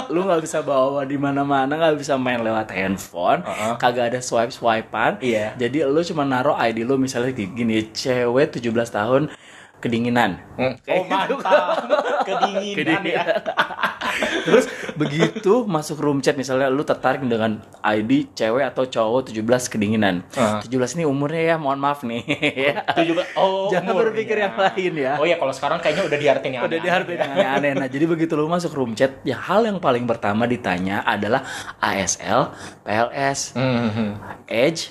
Lu 0.09 0.23
nggak 0.23 0.41
bisa 0.41 0.61
bawa 0.61 1.01
di 1.03 1.17
mana-mana, 1.17 1.69
nggak 1.69 1.97
bisa 1.97 2.13
main 2.15 2.41
lewat 2.41 2.69
handphone, 2.69 3.41
Ah, 3.41 3.73
ah. 3.73 3.75
kagak 3.77 4.13
ada 4.13 4.19
swipe 4.19 4.49
swipean. 4.49 5.17
Iya. 5.19 5.53
Jadi 5.55 5.81
lu 5.81 6.01
cuma 6.03 6.23
naruh 6.23 6.55
ID 6.55 6.81
lu 6.81 6.97
misalnya 6.97 7.33
gini, 7.33 7.89
cewek 7.89 8.53
17 8.53 8.69
tahun 8.89 9.21
kedinginan. 9.77 10.39
Hmm. 10.55 10.79
Oh, 10.87 11.03
gitu. 11.03 11.35
mantap. 11.41 11.75
Kedinginan 12.27 13.03
ya. 13.03 13.23
Terus 14.47 14.65
begitu 15.03 15.53
masuk 15.63 15.99
room 15.99 16.19
chat 16.19 16.33
misalnya 16.33 16.67
lu 16.67 16.81
tertarik 16.81 17.19
dengan 17.21 17.59
ID 17.79 18.31
cewek 18.33 18.63
atau 18.65 18.83
cowok 18.83 19.29
17 19.29 19.43
kedinginan. 19.67 20.23
Ah. 20.33 20.59
17 20.59 20.71
ini 20.95 21.03
umurnya 21.03 21.43
ya, 21.43 21.55
mohon 21.57 21.77
maaf 21.77 22.01
nih. 22.01 22.23
Juga 23.09 23.27
oh, 23.35 23.67
Jangan 23.73 23.91
umurnya. 23.91 24.01
berpikir 24.09 24.37
yang 24.39 24.55
lain 24.55 24.93
ya. 24.95 25.13
Oh 25.17 25.25
ya, 25.25 25.35
kalau 25.35 25.51
sekarang 25.51 25.77
kayaknya 25.77 26.03
udah 26.05 26.17
diartin 26.17 26.51
yang 26.51 26.63
Udah 26.63 26.71
aneh-aneh 26.71 26.85
dihargai 27.03 27.13
ya. 27.13 27.21
dengan 27.21 27.37
aneh. 27.53 27.71
Nah, 27.75 27.87
jadi 27.87 28.05
begitu 28.05 28.33
lu 28.33 28.47
masuk 28.47 28.71
room 28.71 28.93
chat, 28.93 29.19
ya 29.21 29.35
hal 29.37 29.63
yang 29.63 29.77
paling 29.77 30.03
pertama 30.03 30.45
ditanya 30.45 31.03
adalah 31.03 31.43
ASL, 31.77 32.55
PLS, 32.81 33.53
Hmm. 33.53 34.15
age, 34.45 34.89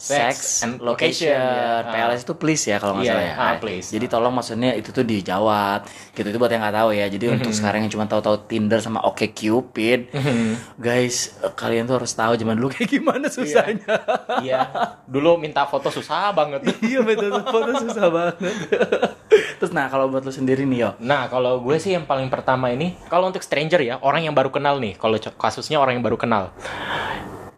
sex, 0.00 0.64
and 0.64 0.80
location. 0.80 1.28
location, 1.28 1.36
ya. 1.36 1.84
Ah. 1.84 1.92
PLS 2.08 2.22
itu 2.22 2.34
please 2.34 2.64
ya 2.64 2.76
kalau 2.76 2.96
nggak 2.96 3.04
Iya, 3.04 3.12
salah 3.12 3.22
ya. 3.22 3.34
ah, 3.36 3.52
please. 3.56 3.88
Jadi 3.90 4.06
tolong 4.06 4.32
maksudnya 4.32 4.72
itu 4.72 4.88
tuh 4.88 5.04
dijawab. 5.04 5.84
Gitu 6.10 6.26
itu 6.26 6.38
buat 6.38 6.48
yang 6.48 6.60
nggak 6.60 6.76
tahu 6.76 6.90
ya. 6.90 7.06
Jadi 7.06 7.24
Hmm. 7.26 7.36
untuk 7.36 7.52
sekarang 7.52 7.84
yang 7.84 7.92
cuma 7.92 8.04
tahu-tahu 8.04 8.36
Tinder 8.44 8.78
sama 8.78 8.98
OkCupid, 9.02 10.00
Hmm. 10.10 10.56
guys, 10.74 11.36
eh, 11.38 11.52
kalian 11.52 11.84
tuh 11.84 11.96
harus 11.96 12.10
tahu 12.10 12.32
zaman 12.34 12.56
dulu 12.56 12.68
kayak 12.70 12.90
gimana 12.90 13.28
susahnya. 13.28 13.94
Iya. 14.40 14.60
Dulu 15.04 15.36
minta 15.36 15.64
foto 15.64 15.88
susah 15.88 16.32
banget. 16.32 16.64
Iya 16.82 17.04
betul 17.04 17.30
foto 17.42 17.70
susah 17.78 18.08
banget. 18.08 18.34
Terus 19.56 19.70
nah 19.70 19.86
kalau 19.86 20.08
buat 20.08 20.22
lu 20.22 20.32
sendiri 20.32 20.64
nih 20.64 20.78
yo, 20.80 20.90
Nah, 20.98 21.26
kalau 21.26 21.60
gue 21.60 21.76
sih 21.76 21.92
yang 21.92 22.02
paling 22.02 22.26
pertama 22.26 22.68
ini, 22.68 22.96
kalau 23.06 23.28
untuk 23.28 23.40
stranger 23.40 23.78
ya, 23.78 24.00
orang 24.00 24.22
yang 24.22 24.32
baru 24.32 24.48
kenal 24.48 24.76
nih, 24.76 24.96
kalau 24.96 25.16
kasusnya 25.36 25.76
orang 25.76 25.96
yang 25.96 26.02
baru 26.02 26.16
kenal. 26.16 26.48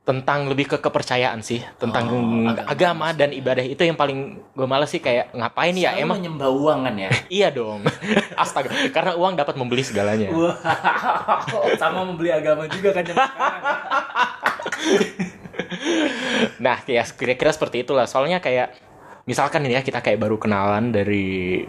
Tentang 0.02 0.50
lebih 0.50 0.66
ke 0.66 0.82
kepercayaan 0.82 1.46
sih, 1.46 1.62
tentang 1.78 2.10
Oh, 2.10 2.50
agama, 2.66 3.14
dan 3.14 3.30
ibadah 3.30 3.62
itu 3.62 3.86
yang 3.86 3.94
paling 3.94 4.34
gue 4.50 4.66
males 4.66 4.90
sih 4.90 4.98
kayak 4.98 5.30
ngapain 5.30 5.70
ya 5.78 5.94
Selalu 5.94 6.02
emang 6.02 6.18
menyembah 6.18 6.50
uang 6.50 6.78
kan 6.82 6.94
ya. 6.98 7.10
iya 7.38 7.48
dong. 7.54 7.86
Astaga, 8.42 8.74
karena 8.90 9.14
uang 9.14 9.38
dapat 9.38 9.54
membeli 9.54 9.86
segalanya. 9.86 10.26
Sama 11.80 12.02
membeli 12.02 12.34
agama 12.34 12.66
juga 12.66 12.98
kan. 12.98 13.04
Nah, 16.58 16.82
ya 16.82 17.06
kira-kira 17.06 17.54
seperti 17.54 17.86
itulah. 17.86 18.10
Soalnya 18.10 18.42
kayak 18.42 18.74
misalkan 19.22 19.62
ini 19.62 19.74
ya 19.74 19.82
kita 19.82 19.98
kayak 19.98 20.18
baru 20.18 20.36
kenalan 20.36 20.90
dari 20.90 21.62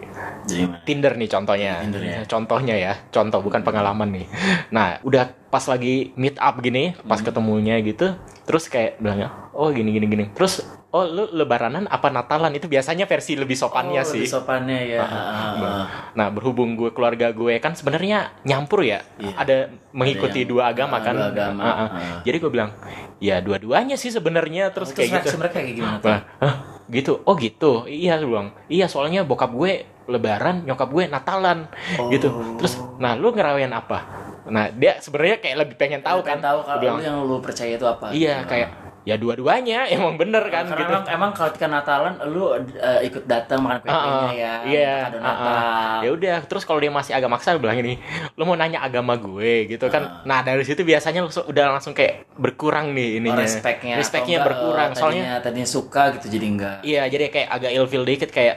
Jadi 0.44 0.64
mana? 0.66 0.82
Tinder 0.82 1.12
nih 1.14 1.28
contohnya. 1.28 1.72
Tinder 1.80 2.02
ya. 2.02 2.18
Contohnya 2.26 2.74
ya, 2.74 2.92
contoh 3.08 3.40
bukan 3.40 3.62
pengalaman 3.62 4.10
nih. 4.10 4.26
Nah, 4.68 4.98
udah 5.00 5.30
pas 5.48 5.64
lagi 5.64 6.10
meet 6.14 6.34
up 6.36 6.58
gini, 6.58 6.98
pas 7.06 7.22
Hmm. 7.22 7.26
ketemunya 7.26 7.78
gitu, 7.80 8.18
terus 8.42 8.66
kayak 8.66 8.98
bilangnya, 8.98 9.30
"Oh, 9.54 9.70
gini 9.70 9.94
gini 9.94 10.06
gini." 10.06 10.24
Terus 10.34 10.60
oh 10.90 11.02
lu 11.02 11.26
lebaranan 11.32 11.86
apa 11.86 12.06
natalan 12.06 12.54
itu 12.54 12.70
biasanya 12.70 13.06
versi 13.06 13.34
lebih 13.34 13.58
sopannya 13.58 13.98
oh, 13.98 14.06
sih 14.06 14.22
lebih 14.22 14.30
sopannya 14.30 14.78
ya 14.94 15.02
Ah, 15.02 15.10
ah. 15.10 15.86
nah 16.14 16.30
berhubung 16.30 16.78
gue 16.78 16.94
keluarga 16.94 17.34
gue 17.34 17.58
kan 17.58 17.74
sebenarnya 17.74 18.30
nyampur 18.46 18.86
ya 18.86 19.02
Iya. 19.18 19.34
ada 19.34 19.56
mengikuti 19.90 20.46
yang- 20.46 20.50
dua 20.54 20.62
agama 20.70 20.98
ah, 20.98 21.02
kan 21.02 21.14
dua 21.18 21.34
agama, 21.34 21.60
Ah, 21.60 21.66
ah. 21.66 21.88
ah. 21.90 22.18
jadi 22.22 22.38
gue 22.38 22.46
bilang 22.46 22.70
ya 23.18 23.42
dua-duanya 23.42 23.98
sih 23.98 24.14
sebenarnya 24.14 24.70
terus 24.70 24.94
terus 24.94 25.10
kayak 25.10 25.26
gitu 25.26 25.34
mereka 25.34 25.54
kayak 25.58 25.74
gimana 25.74 25.96
tuh 25.98 26.14
Wah, 26.14 26.20
hah? 26.38 26.54
Gitu. 26.92 27.22
Oh 27.24 27.34
gitu. 27.36 27.88
Iya 27.88 28.20
bilang. 28.20 28.52
Iya 28.68 28.86
soalnya 28.90 29.24
bokap 29.24 29.52
gue 29.52 29.84
lebaran 30.04 30.68
nyokap 30.68 30.88
gue 30.92 31.04
natalan. 31.08 31.68
Oh. 32.00 32.08
gitu. 32.12 32.28
Terus 32.60 32.80
nah 33.00 33.16
lu 33.16 33.32
ngerayain 33.32 33.72
apa? 33.72 34.24
Nah 34.44 34.68
dia 34.68 35.00
sebenarnya 35.00 35.40
kayak 35.40 35.56
lebih 35.64 35.76
pengen 35.80 36.00
tahu 36.04 36.20
kan? 36.20 36.36
tahu 36.40 36.60
kalau 36.64 36.80
bilang, 36.80 37.00
lu 37.00 37.04
yang 37.04 37.18
lu 37.24 37.40
percaya 37.40 37.80
itu 37.80 37.86
apa 37.88 38.12
iya 38.12 38.44
Gimana? 38.44 38.50
kayak 38.50 38.68
ya 39.04 39.14
dua-duanya 39.14 39.84
emang 39.94 40.16
bener 40.16 40.40
kan 40.48 40.64
karena 40.64 40.80
gitu 40.80 40.90
emang, 40.90 41.04
emang 41.06 41.30
kalau 41.30 41.48
ketika 41.48 41.68
Natalan 41.68 42.14
lu 42.26 42.48
uh, 42.48 42.56
ikut 43.00 43.24
datang 43.24 43.60
makan 43.60 43.80
kue-kuenya 43.80 43.94
Ah, 43.94 44.24
ah. 44.24 44.32
ya 44.32 44.54
Iya. 44.64 44.94
kado 45.04 45.16
ah. 45.16 45.22
Natal 45.22 45.56
Ya 46.00 46.10
udah, 46.10 46.36
terus 46.42 46.62
kalau 46.62 46.78
dia 46.78 46.88
masih 46.88 47.12
agak 47.12 47.28
maksa 47.28 47.54
bilang 47.54 47.76
ini, 47.76 47.96
lu 48.32 48.42
mau 48.42 48.52
nanya 48.54 48.80
agama 48.80 49.14
gue 49.14 49.64
gitu 49.66 49.84
Ah. 49.84 49.90
kan. 49.90 50.02
Nah, 50.24 50.40
dari 50.40 50.60
situ 50.62 50.80
biasanya 50.82 51.20
lu 51.20 51.30
udah 51.30 51.64
langsung 51.70 51.92
kayak 51.92 52.28
berkurang 52.34 52.90
nih 52.90 53.08
Oh, 53.10 53.18
ininya. 53.22 53.40
respectnya 53.40 53.94
Respectnya 53.94 54.36
enggak, 54.38 54.48
berkurang. 54.50 54.90
eh, 54.90 54.96
Soalnya 54.96 55.22
tadinya, 55.22 55.40
tadinya 55.40 55.68
suka 55.70 56.02
gitu 56.14 56.26
jadi 56.30 56.46
enggak 56.46 56.76
iya, 56.82 57.02
jadi 57.04 57.24
kayak 57.28 57.48
agak 57.50 57.70
ilfeel 57.72 58.04
dikit 58.04 58.30
kayak 58.30 58.56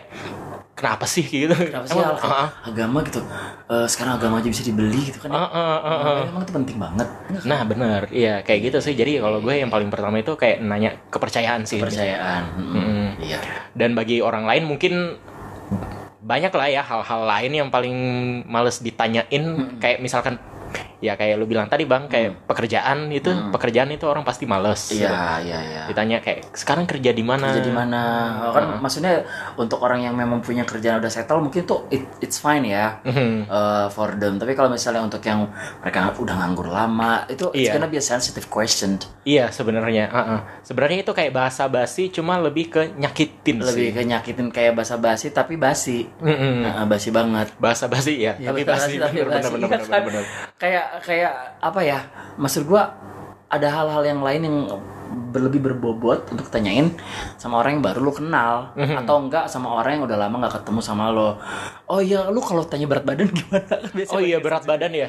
kenapa 0.78 1.04
sih 1.04 1.26
gitu. 1.26 1.58
kenapa 1.58 1.84
sih 1.84 1.98
Emang- 1.98 2.22
ah, 2.22 2.50
agama 2.62 3.02
gitu 3.02 3.20
Eh, 3.68 3.84
sekarang 3.84 4.16
agama 4.16 4.38
aja 4.38 4.48
bisa 4.48 4.62
dibeli 4.62 5.02
gitu 5.04 5.20
kan 5.20 5.30
ah, 5.30 5.44
ah, 5.44 5.50
ah, 5.50 5.98
ah. 6.00 6.18
emang 6.24 6.40
itu 6.40 6.54
penting 6.54 6.78
banget 6.78 7.08
Nah, 7.44 7.62
bener. 7.64 8.08
Iya, 8.10 8.40
kayak 8.40 8.60
gitu 8.64 8.78
sih. 8.80 8.94
Jadi 8.94 9.18
kalau 9.18 9.42
gue 9.42 9.52
yang 9.52 9.68
paling 9.68 9.90
pertama 9.90 10.18
itu 10.18 10.34
kayak 10.34 10.62
nanya 10.62 10.96
kepercayaan 11.08 11.66
sih. 11.66 11.78
kepercayaan 11.78 12.44
Mm-mm. 12.56 12.74
Mm-mm. 12.74 13.08
iya 13.20 13.38
Dan 13.74 13.92
bagi 13.92 14.22
orang 14.22 14.46
lain 14.46 14.64
mungkin 14.64 15.18
banyak 16.20 16.52
lah 16.52 16.68
ya 16.70 16.82
hal-hal 16.82 17.22
lain 17.24 17.52
yang 17.56 17.70
paling 17.70 17.96
males 18.46 18.80
ditanyain 18.80 19.44
kayak 19.78 19.98
misalkan 19.98 20.36
ya 21.00 21.14
kayak 21.14 21.36
lu 21.36 21.46
bilang 21.46 21.66
tadi 21.66 21.84
bang 21.84 22.06
kayak 22.06 22.44
pekerjaan 22.44 23.10
itu 23.10 23.30
pekerjaan 23.50 23.90
itu 23.90 24.04
orang 24.04 24.22
pasti 24.22 24.44
males 24.44 24.80
Hmm. 24.88 24.98
iya 24.98 25.14
iya 25.40 25.60
iya 25.62 25.82
ditanya 25.86 26.18
kayak 26.20 26.50
sekarang 26.52 26.84
kerja 26.84 27.12
di 27.12 27.22
mana 27.22 27.48
kerja 27.48 27.62
di 27.62 27.70
mana 27.72 28.02
Oh, 28.40 28.52
kan 28.52 28.78
maksudnya 28.78 29.22
untuk 29.54 29.78
orang 29.80 30.02
yang 30.02 30.14
memang 30.14 30.40
punya 30.40 30.64
kerjaan 30.64 30.98
udah 30.98 31.08
settle 31.08 31.38
mungkin 31.40 31.64
tuh 31.64 31.86
it- 31.88 32.10
it's 32.20 32.38
fine 32.38 32.64
ya 32.64 32.98
Mhm. 33.04 33.46
uh, 33.46 33.88
for 33.88 34.14
them 34.14 34.36
tapi 34.36 34.52
kalau 34.52 34.68
misalnya 34.68 35.00
untuk 35.00 35.22
yang 35.22 35.46
mereka 35.80 36.10
udah 36.14 36.36
nganggur 36.36 36.68
lama 36.68 37.26
itu 37.28 37.46
it's 37.52 37.68
Iya. 37.68 37.74
gonna 37.74 37.88
be 37.88 37.96
a 37.96 38.04
sensitive 38.04 38.48
question 38.48 38.98
iya 39.24 39.48
sebenarnya 39.48 40.08
uh-uh. 40.08 40.40
sebenarnya 40.62 41.04
itu 41.04 41.12
kayak 41.12 41.30
bahasa 41.32 41.68
basi 41.68 42.10
cuma 42.10 42.38
lebih 42.38 42.70
ke 42.70 42.82
nyakitin 42.92 43.58
lebih 43.60 43.86
sih 43.86 43.90
ke 43.94 44.02
nyakitin 44.04 44.48
kayak 44.50 44.74
basa 44.74 44.96
basi 44.96 45.30
tapi 45.30 45.56
basi 45.56 46.10
Mm-mm. 46.18 46.64
Nah, 46.64 46.86
basi 46.86 47.10
banget 47.10 47.54
bahasa 47.58 47.86
basi 47.86 48.18
ya 48.20 48.34
Iya, 48.36 48.50
tapi 48.50 48.62
basa-basi 48.64 48.96
basi 48.96 49.04
tapi 49.04 49.16
bener 49.20 49.28
bener 49.28 49.42
basi. 49.42 49.52
bener 49.52 49.68
Iya 49.68 49.78
bener 49.78 49.88
kan? 49.88 50.02
bener 50.04 50.24
kayak 50.58 50.86
kayak 51.00 51.32
apa 51.60 51.80
ya 51.82 52.00
maksud 52.36 52.64
gua 52.64 52.92
ada 53.48 53.66
hal-hal 53.66 54.04
yang 54.04 54.20
lain 54.20 54.42
yang 54.44 54.58
berlebih 55.08 55.62
berbobot 55.62 56.28
untuk 56.28 56.46
tanyain 56.48 56.92
sama 57.36 57.58
orang 57.58 57.74
yang 57.74 57.82
baru 57.82 58.00
lu 58.02 58.12
kenal 58.12 58.72
Mhm. 58.76 58.96
atau 58.98 59.16
enggak 59.18 59.48
sama 59.48 59.74
orang 59.74 59.96
yang 59.96 60.04
udah 60.04 60.18
lama 60.18 60.36
nggak 60.38 60.54
ketemu 60.58 60.80
sama 60.82 61.08
lo 61.08 61.38
oh 61.86 62.00
iya 62.00 62.28
lu 62.28 62.40
kalau 62.40 62.62
tanya 62.62 62.86
berat 62.86 63.04
badan 63.04 63.28
gimana 63.34 63.76
Biasanya 63.90 64.12
Oh 64.12 64.20
iya 64.20 64.38
berat 64.38 64.64
badan 64.64 64.92
ya. 64.92 65.08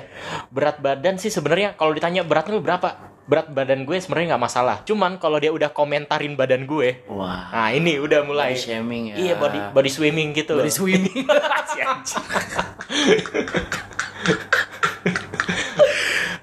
Berat 0.49 0.76
badan 0.78 1.16
sih 1.16 1.28
sebenarnya 1.28 1.75
kalau 1.75 1.90
ditanya 1.90 2.23
berat 2.23 2.47
lu 2.47 2.58
berapa? 2.58 2.94
Berat 3.26 3.50
badan 3.50 3.85
gue 3.85 3.97
sebenarnya 3.99 4.32
nggak 4.32 4.42
masalah. 4.42 4.76
Cuman 4.82 5.16
kalau 5.16 5.37
dia 5.37 5.50
udah 5.50 5.68
komentarin 5.68 6.32
badan 6.32 6.64
gue, 6.64 7.02
wah 7.04 7.50
nah 7.50 7.68
ini 7.68 7.99
udah 7.99 8.23
mulai 8.23 8.54
body 8.54 8.62
shaming 8.62 9.02
ya 9.08 9.14
Iya 9.18 9.32
body 9.37 9.58
body 9.75 9.90
swimming 9.90 10.28
gitu. 10.32 10.54
body 10.54 10.70
swimming 10.70 11.12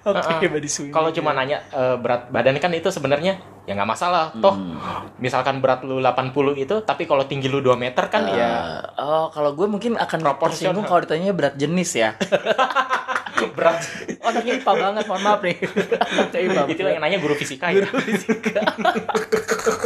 Si 0.06 0.14
anjing. 0.14 0.38
oke 0.38 0.46
body 0.48 0.70
swimming 0.70 0.94
Kalau 0.94 1.10
cuma 1.10 1.32
nanya 1.32 1.66
eh, 1.68 1.98
berat 1.98 2.30
badan 2.30 2.58
kan 2.58 2.70
itu 2.72 2.88
sebenarnya 2.88 3.36
ya 3.66 3.74
nggak 3.74 3.90
masalah. 3.90 4.30
Toh 4.36 4.54
misalkan 5.18 5.58
berat 5.58 5.82
lu 5.82 5.98
80 5.98 6.30
itu 6.56 6.76
tapi 6.82 7.04
kalau 7.04 7.24
tinggi 7.24 7.48
lu 7.48 7.58
2 7.60 7.74
meter 7.76 8.06
kan 8.08 8.22
ya 8.28 8.50
Eh, 8.94 9.02
oh 9.02 9.28
kalau 9.28 9.52
gue 9.52 9.66
mungkin 9.66 9.96
akan 9.96 10.20
Proporsional. 10.22 10.86
kalau 10.86 11.02
ditanya 11.02 11.32
berat 11.32 11.56
jenis 11.56 11.90
ya 11.96 12.14
berat. 13.58 13.82
oh 14.22 14.30
anaknya 14.30 14.58
IPA 14.58 14.74
banget 14.76 15.04
mohon 15.06 15.22
maaf 15.22 15.42
nih 15.42 15.58
IPA 16.46 16.62
itu 16.70 16.82
yang 16.84 17.02
nanya 17.02 17.18
guru 17.18 17.34
fisika 17.34 17.68
ya. 17.68 17.84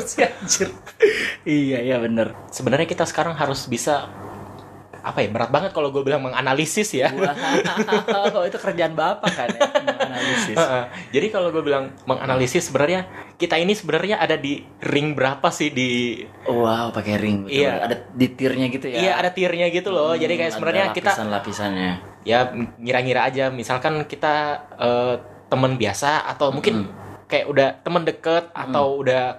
si 0.06 0.20
anjir 0.22 0.70
iya 1.44 1.80
iya 1.80 1.98
bener 1.98 2.36
Sebenarnya 2.50 2.86
kita 2.86 3.06
sekarang 3.06 3.34
harus 3.34 3.66
bisa 3.66 4.06
apa 5.00 5.24
ya 5.24 5.30
berat 5.32 5.50
banget 5.50 5.72
kalau 5.72 5.90
gue 5.90 6.04
bilang 6.04 6.24
menganalisis 6.24 6.92
ya. 6.92 7.10
wow 7.12 8.44
itu 8.50 8.58
kerjaan 8.60 8.94
bapak 8.94 9.32
kan 9.32 9.48
ya 9.52 9.62
analisis 10.10 10.58
Heeh. 10.58 10.84
Jadi 11.16 11.28
kalau 11.32 11.50
gue 11.54 11.64
bilang 11.64 11.94
menganalisis 12.04 12.68
sebenarnya 12.70 13.08
kita 13.40 13.56
ini 13.56 13.74
sebenarnya 13.74 14.20
ada 14.20 14.36
di 14.36 14.62
ring 14.84 15.16
berapa 15.16 15.48
sih 15.50 15.72
di 15.72 16.24
wow 16.50 16.92
pakai 16.92 17.16
ring 17.18 17.48
betul. 17.48 17.60
Iya. 17.64 17.72
ada 17.86 17.96
di 18.12 18.28
tiernya 18.36 18.68
gitu 18.70 18.88
ya 18.92 18.98
Iya 19.00 19.14
ada 19.22 19.30
tiernya 19.32 19.68
gitu 19.72 19.90
loh. 19.94 20.14
Jadi 20.18 20.34
kayak 20.36 20.54
sebenarnya 20.58 20.86
kita 20.92 21.12
lapisan 21.16 21.30
lapisannya 21.32 21.92
ya 22.28 22.52
ngira-ngira 22.54 23.32
aja 23.32 23.48
misalkan 23.48 24.04
kita 24.04 24.68
eh, 24.76 25.16
teman 25.50 25.80
biasa 25.80 26.30
atau 26.30 26.52
mungkin 26.54 26.92
kayak 27.30 27.46
udah 27.46 27.68
teman 27.86 28.04
deket 28.04 28.50
atau 28.54 29.06
udah 29.06 29.38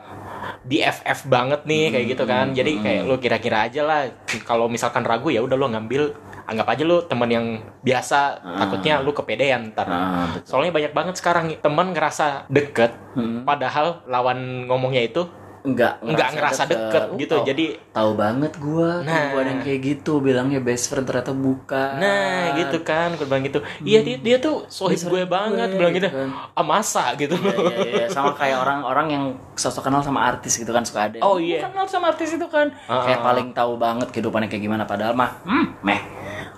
BFF 0.63 1.27
banget 1.27 1.65
nih 1.65 1.91
kayak 1.91 2.07
gitu 2.09 2.25
kan. 2.25 2.47
Jadi 2.51 2.73
kayak 2.79 3.03
lu 3.05 3.17
kira-kira 3.17 3.67
aja 3.67 3.83
lah 3.83 4.01
kalau 4.43 4.67
misalkan 4.67 5.03
ragu 5.03 5.29
ya 5.29 5.41
udah 5.41 5.57
lu 5.57 5.67
ngambil 5.69 6.13
anggap 6.45 6.67
aja 6.67 6.83
lu 6.83 6.99
teman 7.07 7.31
yang 7.31 7.47
biasa 7.81 8.43
takutnya 8.59 8.99
lu 8.99 9.15
kepedean 9.15 9.71
ntar. 9.71 9.87
ah 9.87 10.27
Soalnya 10.43 10.75
banyak 10.75 10.93
banget 10.93 11.15
sekarang 11.17 11.55
teman 11.59 11.95
ngerasa 11.95 12.51
deket 12.51 12.91
Hmm. 13.11 13.43
padahal 13.43 14.07
lawan 14.07 14.71
ngomongnya 14.71 15.03
itu 15.03 15.27
enggak 15.63 16.01
nggak 16.01 16.29
ngerasa 16.33 16.63
deket, 16.65 17.03
Uh, 17.05 17.17
gitu. 17.17 17.35
tahu- 17.35 17.47
Jadi 17.47 17.65
tahu 17.91 18.11
banget 18.15 18.53
gua 18.57 19.01
Nah. 19.01 19.31
gua 19.31 19.43
yang 19.43 19.61
kayak 19.61 19.81
gitu 19.83 20.19
bilangnya 20.19 20.59
best 20.59 20.89
friend 20.89 21.05
ternyata 21.05 21.31
bukan 21.31 21.97
Nah 21.97 22.55
gitu 22.55 22.81
kan, 22.81 23.13
gue 23.13 23.23
bilang 23.23 23.43
gitu. 23.43 23.61
Iya 23.81 24.01
dia, 24.01 24.17
dia 24.17 24.37
tuh 24.39 24.65
sohib 24.67 24.97
Dia 24.97 25.05
gue 25.05 25.21
sohib 25.21 25.29
banget, 25.29 25.69
gue, 25.69 25.77
bilang 25.77 25.93
gitu 25.93 26.07
gitu. 26.07 26.17
kan. 26.17 26.29
Ah 26.51 26.63
masa 26.63 27.05
gitu. 27.15 27.35
Iya, 27.35 27.53
iya, 27.53 27.93
iya. 27.95 28.07
sama 28.09 28.33
kayak 28.33 28.57
orang-orang 28.59 29.07
yang 29.09 29.25
sosok 29.53 29.85
kenal 29.85 30.01
sama 30.01 30.25
artis 30.25 30.57
gitu 30.57 30.69
kan 30.69 30.81
suka 30.81 31.07
ada. 31.07 31.21
Oh, 31.21 31.37
"Gua 31.37 31.45
iya. 31.47 31.61
kenal 31.63 31.85
sama 31.85 32.09
artis 32.09 32.33
itu 32.33 32.47
kan. 32.47 32.73
Ah, 32.87 33.05
kayak 33.05 33.21
paling 33.21 33.49
tahu 33.51 33.77
banget 33.77 34.09
kehidupannya 34.11 34.49
kayak 34.49 34.63
gimana 34.63 34.85
padahal 34.85 35.13
mah 35.13 35.31
hmm, 35.43 35.83
meh. 35.83 36.01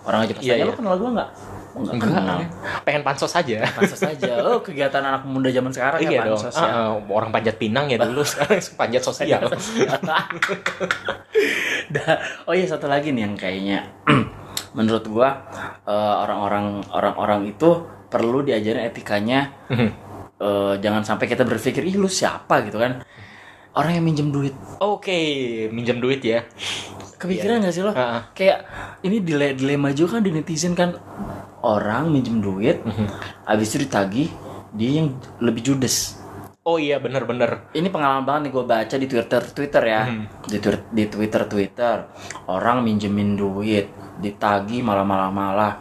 Orang 0.03 0.23
aja 0.23 0.33
pas 0.33 0.41
Iya, 0.41 0.53
tanya, 0.53 0.65
iya. 0.65 0.71
lu 0.71 0.75
kenal 0.75 0.95
gua 0.97 1.11
enggak? 1.73 1.95
Enggak 2.05 2.39
pengen 2.83 3.03
pansos 3.03 3.33
aja. 3.33 3.65
Pansos 3.73 4.03
aja. 4.03 4.31
Oh, 4.45 4.61
kegiatan 4.61 5.01
anak 5.01 5.23
muda 5.25 5.49
zaman 5.49 5.73
sekarang 5.73 6.01
iya 6.03 6.11
ya 6.11 6.21
dong. 6.29 6.39
pansos 6.41 6.57
Ah, 6.57 6.65
ya. 6.65 6.73
ah, 6.73 6.93
orang 7.09 7.31
panjat 7.31 7.57
pinang 7.57 7.87
ya 7.89 7.97
dulu 7.97 8.21
sekarang 8.23 8.59
panjat 8.81 9.03
sosial. 9.03 9.41
Dah. 11.93 12.17
oh 12.47 12.55
iya 12.55 12.65
satu 12.65 12.89
lagi 12.89 13.13
nih 13.13 13.23
yang 13.25 13.35
kayaknya 13.37 13.79
menurut 14.77 15.05
gua 15.05 15.45
eh, 15.85 16.15
orang-orang 16.23 16.81
orang-orang 16.89 17.41
itu 17.49 17.85
perlu 18.09 18.41
diajarin 18.41 18.89
etikanya 18.89 19.53
eh, 19.69 20.75
jangan 20.79 21.03
sampai 21.05 21.27
kita 21.27 21.45
berpikir 21.45 21.85
ih 21.85 21.97
lu 21.97 22.09
siapa 22.09 22.65
gitu 22.65 22.81
kan 22.81 23.05
orang 23.73 23.97
yang 23.97 24.05
minjem 24.05 24.29
duit 24.29 24.53
Oke, 24.81 25.17
minjem 25.73 25.97
duit 25.97 26.21
ya. 26.21 26.45
Kepikiran 27.23 27.63
nggak 27.63 27.75
sih 27.75 27.83
lo? 27.87 27.95
Ah, 27.95 28.03
ah. 28.03 28.23
kayak 28.35 28.67
ini 29.07 29.23
dile 29.23 29.55
dilema 29.55 29.95
juga 29.95 30.19
kan 30.19 30.23
di 30.27 30.35
netizen 30.35 30.75
kan. 30.75 30.99
Orang 31.63 32.11
minjem 32.11 32.43
duit 32.43 32.83
habis 33.47 33.71
itu 33.71 33.87
ditagih 33.87 34.27
dia 34.75 34.99
yang 34.99 35.15
lebih 35.39 35.63
judes. 35.63 36.19
Oh 36.63 36.79
iya 36.79 37.03
bener-bener. 37.03 37.71
ini 37.75 37.91
pengalaman 37.91 38.23
banget 38.23 38.41
nih 38.47 38.53
gue 38.55 38.65
baca 38.67 38.95
di 38.99 39.07
Twitter 39.07 39.43
Twitter 39.51 39.83
ya. 39.83 40.03
Di 40.47 40.59
Twitter 40.59 40.75
di 40.91 41.05
Twitter 41.07 41.43
Twitter. 41.47 41.97
Orang 42.51 42.83
minjemin 42.87 43.39
duit 43.39 43.91
ditagi 44.23 44.83
malah 44.83 45.03
malah 45.03 45.31
malah 45.35 45.73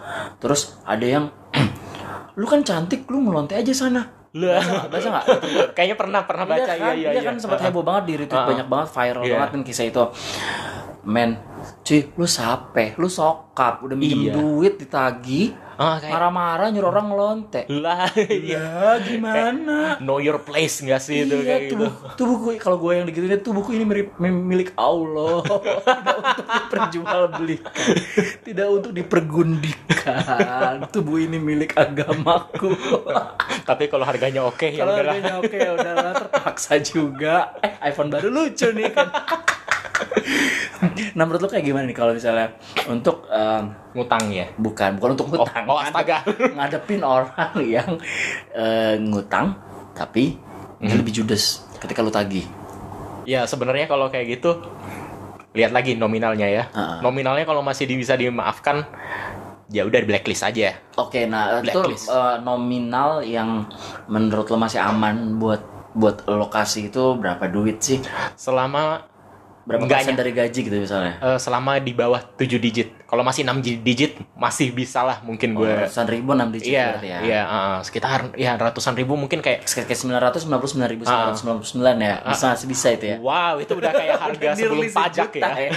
terus 0.41 0.81
ada 0.81 1.05
yang 1.05 1.29
lu 2.39 2.45
kan 2.49 2.65
cantik 2.65 3.05
lu 3.09 3.21
ngelonte 3.25 3.53
aja 3.57 3.73
sana. 3.73 4.01
Lah. 4.31 4.87
baca 4.87 5.07
nggak? 5.11 5.25
Kayaknya 5.75 5.97
pernah 5.99 6.21
pernah 6.23 6.45
baca. 6.47 6.71
Iya 6.71 6.79
kan, 6.79 6.93
iya 6.95 6.97
iya. 6.97 7.09
dia 7.13 7.21
iya. 7.21 7.27
kan 7.29 7.35
sempat 7.37 7.59
heboh 7.61 7.83
banget 7.83 8.03
di 8.07 8.13
retweet 8.25 8.47
banyak 8.47 8.67
banget 8.71 8.87
viral 8.95 9.23
Iya. 9.27 9.35
banget 9.37 9.51
kan 9.51 9.61
kisah 9.67 9.85
itu 9.91 10.03
men 11.05 11.37
cuy 11.81 12.09
lu 12.13 12.27
sape 12.29 12.93
lu 12.97 13.09
sokap 13.09 13.81
udah 13.81 13.97
minjem 13.97 14.31
Iya. 14.31 14.33
duit 14.37 14.73
ditagi 14.77 15.53
kayak... 15.81 16.13
marah-marah 16.13 16.67
nyuruh 16.69 16.89
orang 16.93 17.07
ngelontek 17.09 17.65
lah 17.73 18.13
ya 18.29 19.01
gimana? 19.01 19.97
Know 19.97 20.21
your 20.21 20.37
place 20.45 20.85
nggak 20.85 21.01
sih 21.01 21.25
iya, 21.25 21.25
itu 21.25 21.35
kayak 21.41 21.61
tuh, 21.73 21.77
gitu? 21.81 21.85
tuh 22.13 22.25
buku 22.29 22.47
kalau 22.61 22.77
gue 22.77 23.01
yang 23.01 23.05
digituin 23.09 23.41
tuh 23.41 23.53
buku 23.57 23.73
ini 23.73 23.85
milik, 23.85 24.07
milik 24.21 24.69
Allah. 24.77 25.41
Tidak 25.81 26.17
untuk 26.21 26.45
diperjualbelikan 26.45 27.73
tidak 28.41 28.67
untuk 28.67 28.91
dipergundikan. 28.93 30.85
Tubuh 30.91 31.17
ini 31.23 31.37
milik 31.39 31.77
agamaku. 31.77 32.73
Tapi 33.69 33.87
kalau 33.87 34.05
harganya 34.05 34.45
oke 34.45 34.59
okay, 34.59 34.75
ya 34.75 34.83
kalau 34.83 34.93
harganya 34.97 35.33
oke 35.39 35.47
okay, 35.47 35.59
ya 35.61 35.71
udahlah 35.73 36.13
terpaksa 36.17 36.73
juga. 36.83 37.55
Eh 37.63 37.73
iPhone 37.89 38.11
baru 38.11 38.29
lucu 38.29 38.67
nih 38.75 38.91
kan 38.91 39.07
nah 41.17 41.23
menurut 41.27 41.41
lo 41.45 41.49
kayak 41.49 41.65
gimana 41.65 41.85
nih 41.85 41.97
kalau 41.97 42.11
misalnya 42.15 42.57
untuk 42.89 43.27
um, 43.29 43.63
ngutang 43.93 44.33
ya 44.33 44.45
bukan 44.57 44.97
bukan 44.97 45.09
untuk 45.13 45.27
ngutang 45.33 45.63
oh, 45.69 45.77
oh 45.77 45.79
astaga 45.79 46.25
ngadepin 46.57 47.01
orang 47.01 47.53
yang 47.79 47.91
uh, 48.55 48.95
ngutang 48.97 49.55
tapi 49.93 50.37
hmm. 50.81 50.91
lebih 50.97 51.21
judes 51.21 51.65
ketika 51.77 52.01
lo 52.01 52.09
tagih 52.09 52.45
ya 53.27 53.45
sebenarnya 53.45 53.85
kalau 53.85 54.09
kayak 54.09 54.39
gitu 54.39 54.57
lihat 55.51 55.75
lagi 55.75 55.99
nominalnya 55.99 56.47
ya 56.47 56.63
uh 56.71 56.79
-uh. 56.79 56.97
nominalnya 57.03 57.43
kalau 57.43 57.59
masih 57.61 57.85
bisa 57.91 58.15
dimaafkan 58.15 58.87
ya 59.71 59.87
udah 59.87 60.03
blacklist 60.03 60.43
aja. 60.43 60.75
Oke, 60.99 61.25
nah 61.25 61.63
blacklist. 61.63 62.05
itu 62.05 62.11
uh, 62.11 62.37
nominal 62.43 63.23
yang 63.23 63.65
menurut 64.11 64.51
lo 64.51 64.59
masih 64.59 64.83
aman 64.83 65.39
buat 65.39 65.63
buat 65.95 66.27
lokasi 66.27 66.91
itu 66.91 67.15
berapa 67.15 67.47
duit 67.47 67.79
sih? 67.79 67.99
Selama 68.35 69.10
berapa 69.61 69.85
persen 69.85 70.17
dari 70.17 70.33
gaji 70.33 70.59
gitu 70.65 70.77
misalnya? 70.81 71.21
Uh, 71.21 71.37
selama 71.37 71.77
di 71.77 71.93
bawah 71.93 72.17
7 72.17 72.57
digit. 72.57 72.97
Kalau 73.05 73.21
masih 73.21 73.45
6 73.45 73.85
digit 73.85 74.17
masih 74.33 74.73
bisa 74.73 75.05
lah 75.05 75.21
mungkin 75.21 75.53
gue. 75.53 75.69
Oh, 75.69 75.77
ratusan 75.85 76.07
ribu 76.09 76.33
6 76.33 76.55
digit 76.57 76.73
iya, 76.73 76.87
ya. 77.01 77.19
Iya, 77.21 77.41
uh, 77.45 77.77
sekitar 77.85 78.33
ya 78.33 78.57
ratusan 78.57 78.97
ribu 78.97 79.13
mungkin 79.13 79.45
kayak 79.45 79.69
sekitar 79.69 79.93
999 79.93 80.93
ribu 80.93 81.03
uh, 81.05 81.37
999 81.37 81.77
ya. 82.01 82.15
Bisa 82.25 82.47
uh, 82.57 82.65
bisa 82.65 82.87
itu 82.89 83.05
ya. 83.05 83.17
Wow, 83.21 83.61
itu 83.61 83.73
udah 83.77 83.91
kayak 83.93 84.17
harga 84.25 84.49
sebelum 84.57 84.89
pajak 84.89 85.29
ya. 85.37 85.49
ya. 85.69 85.71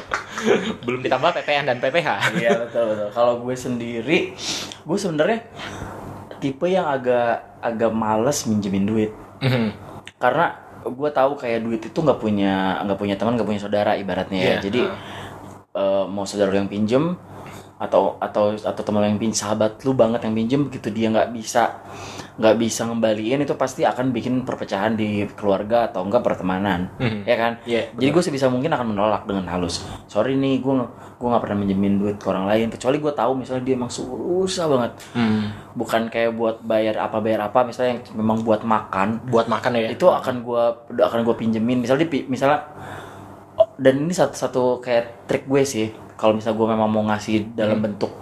Belum 0.88 1.00
ditambah 1.04 1.30
PPN 1.40 1.64
dan 1.68 1.76
PPH. 1.80 2.08
iya, 2.40 2.56
betul 2.56 2.84
betul. 2.96 3.08
Kalau 3.12 3.34
gue 3.44 3.54
sendiri 3.56 4.18
gue 4.80 4.98
sebenarnya 4.98 5.40
tipe 6.40 6.64
yang 6.68 6.88
agak 6.88 7.60
agak 7.60 7.92
males 7.92 8.44
minjemin 8.48 8.84
duit. 8.88 9.12
Mm 9.40 9.48
-hmm. 9.48 9.66
Karena 10.20 10.69
gue 10.84 11.10
tahu 11.12 11.32
kayak 11.36 11.60
duit 11.64 11.82
itu 11.84 11.98
nggak 11.98 12.20
punya 12.20 12.80
nggak 12.84 12.98
punya 12.98 13.14
teman 13.20 13.36
nggak 13.36 13.48
punya 13.48 13.60
saudara 13.60 13.92
ibaratnya 13.96 14.40
yeah. 14.40 14.58
ya 14.58 14.64
jadi 14.64 14.80
uh, 15.76 16.04
mau 16.08 16.24
saudara 16.24 16.52
yang 16.56 16.70
pinjem 16.70 17.18
atau 17.80 18.20
atau 18.20 18.52
atau 18.60 18.82
teman 18.84 19.08
yang 19.08 19.16
pinjam 19.16 19.48
sahabat 19.48 19.80
lu 19.88 19.96
banget 19.96 20.20
yang 20.28 20.36
pinjem 20.36 20.60
begitu 20.68 20.92
dia 20.92 21.08
nggak 21.08 21.32
bisa 21.32 21.80
nggak 22.36 22.56
bisa 22.60 22.84
ngembaliin 22.84 23.40
itu 23.40 23.56
pasti 23.56 23.88
akan 23.88 24.12
bikin 24.12 24.44
perpecahan 24.44 24.92
di 24.96 25.24
keluarga 25.32 25.88
atau 25.88 26.04
enggak 26.04 26.20
pertemanan 26.20 26.92
mm-hmm. 27.00 27.22
ya 27.24 27.36
kan 27.40 27.52
yeah, 27.64 27.88
jadi 27.96 28.12
gue 28.12 28.22
sebisa 28.24 28.52
mungkin 28.52 28.76
akan 28.76 28.92
menolak 28.92 29.24
dengan 29.24 29.48
halus 29.48 29.80
sorry 30.12 30.36
nih 30.36 30.60
gue 30.60 30.72
gue 31.20 31.28
nggak 31.28 31.40
pernah 31.40 31.56
minjemin 31.56 31.96
duit 31.96 32.16
ke 32.20 32.28
orang 32.28 32.52
lain 32.52 32.68
kecuali 32.68 32.96
gue 33.00 33.12
tahu 33.16 33.32
misalnya 33.40 33.64
dia 33.64 33.74
emang 33.80 33.92
susah 33.92 34.64
banget 34.68 34.92
mm. 35.16 35.44
Bukan 35.74 36.10
kayak 36.10 36.34
buat 36.34 36.62
bayar 36.66 36.98
apa 36.98 37.22
bayar 37.22 37.46
apa 37.46 37.62
misalnya 37.62 37.98
yang 37.98 38.02
memang 38.18 38.42
buat 38.42 38.66
makan 38.66 39.22
buat 39.30 39.46
makan 39.46 39.78
ya 39.78 39.94
itu 39.94 40.06
akan 40.10 40.42
gue 40.42 40.64
akan 40.98 41.20
gue 41.22 41.34
pinjemin 41.38 41.78
misalnya 41.78 42.10
dia, 42.10 42.26
misalnya 42.26 42.66
dan 43.78 43.94
ini 44.02 44.12
satu 44.12 44.34
satu 44.34 44.62
kayak 44.82 45.30
trik 45.30 45.46
gue 45.46 45.62
sih 45.62 45.94
kalau 46.18 46.34
misalnya 46.34 46.58
gue 46.58 46.68
memang 46.68 46.88
mau 46.90 47.04
ngasih 47.06 47.54
dalam 47.54 47.78
hmm. 47.78 47.86
bentuk 47.86 48.12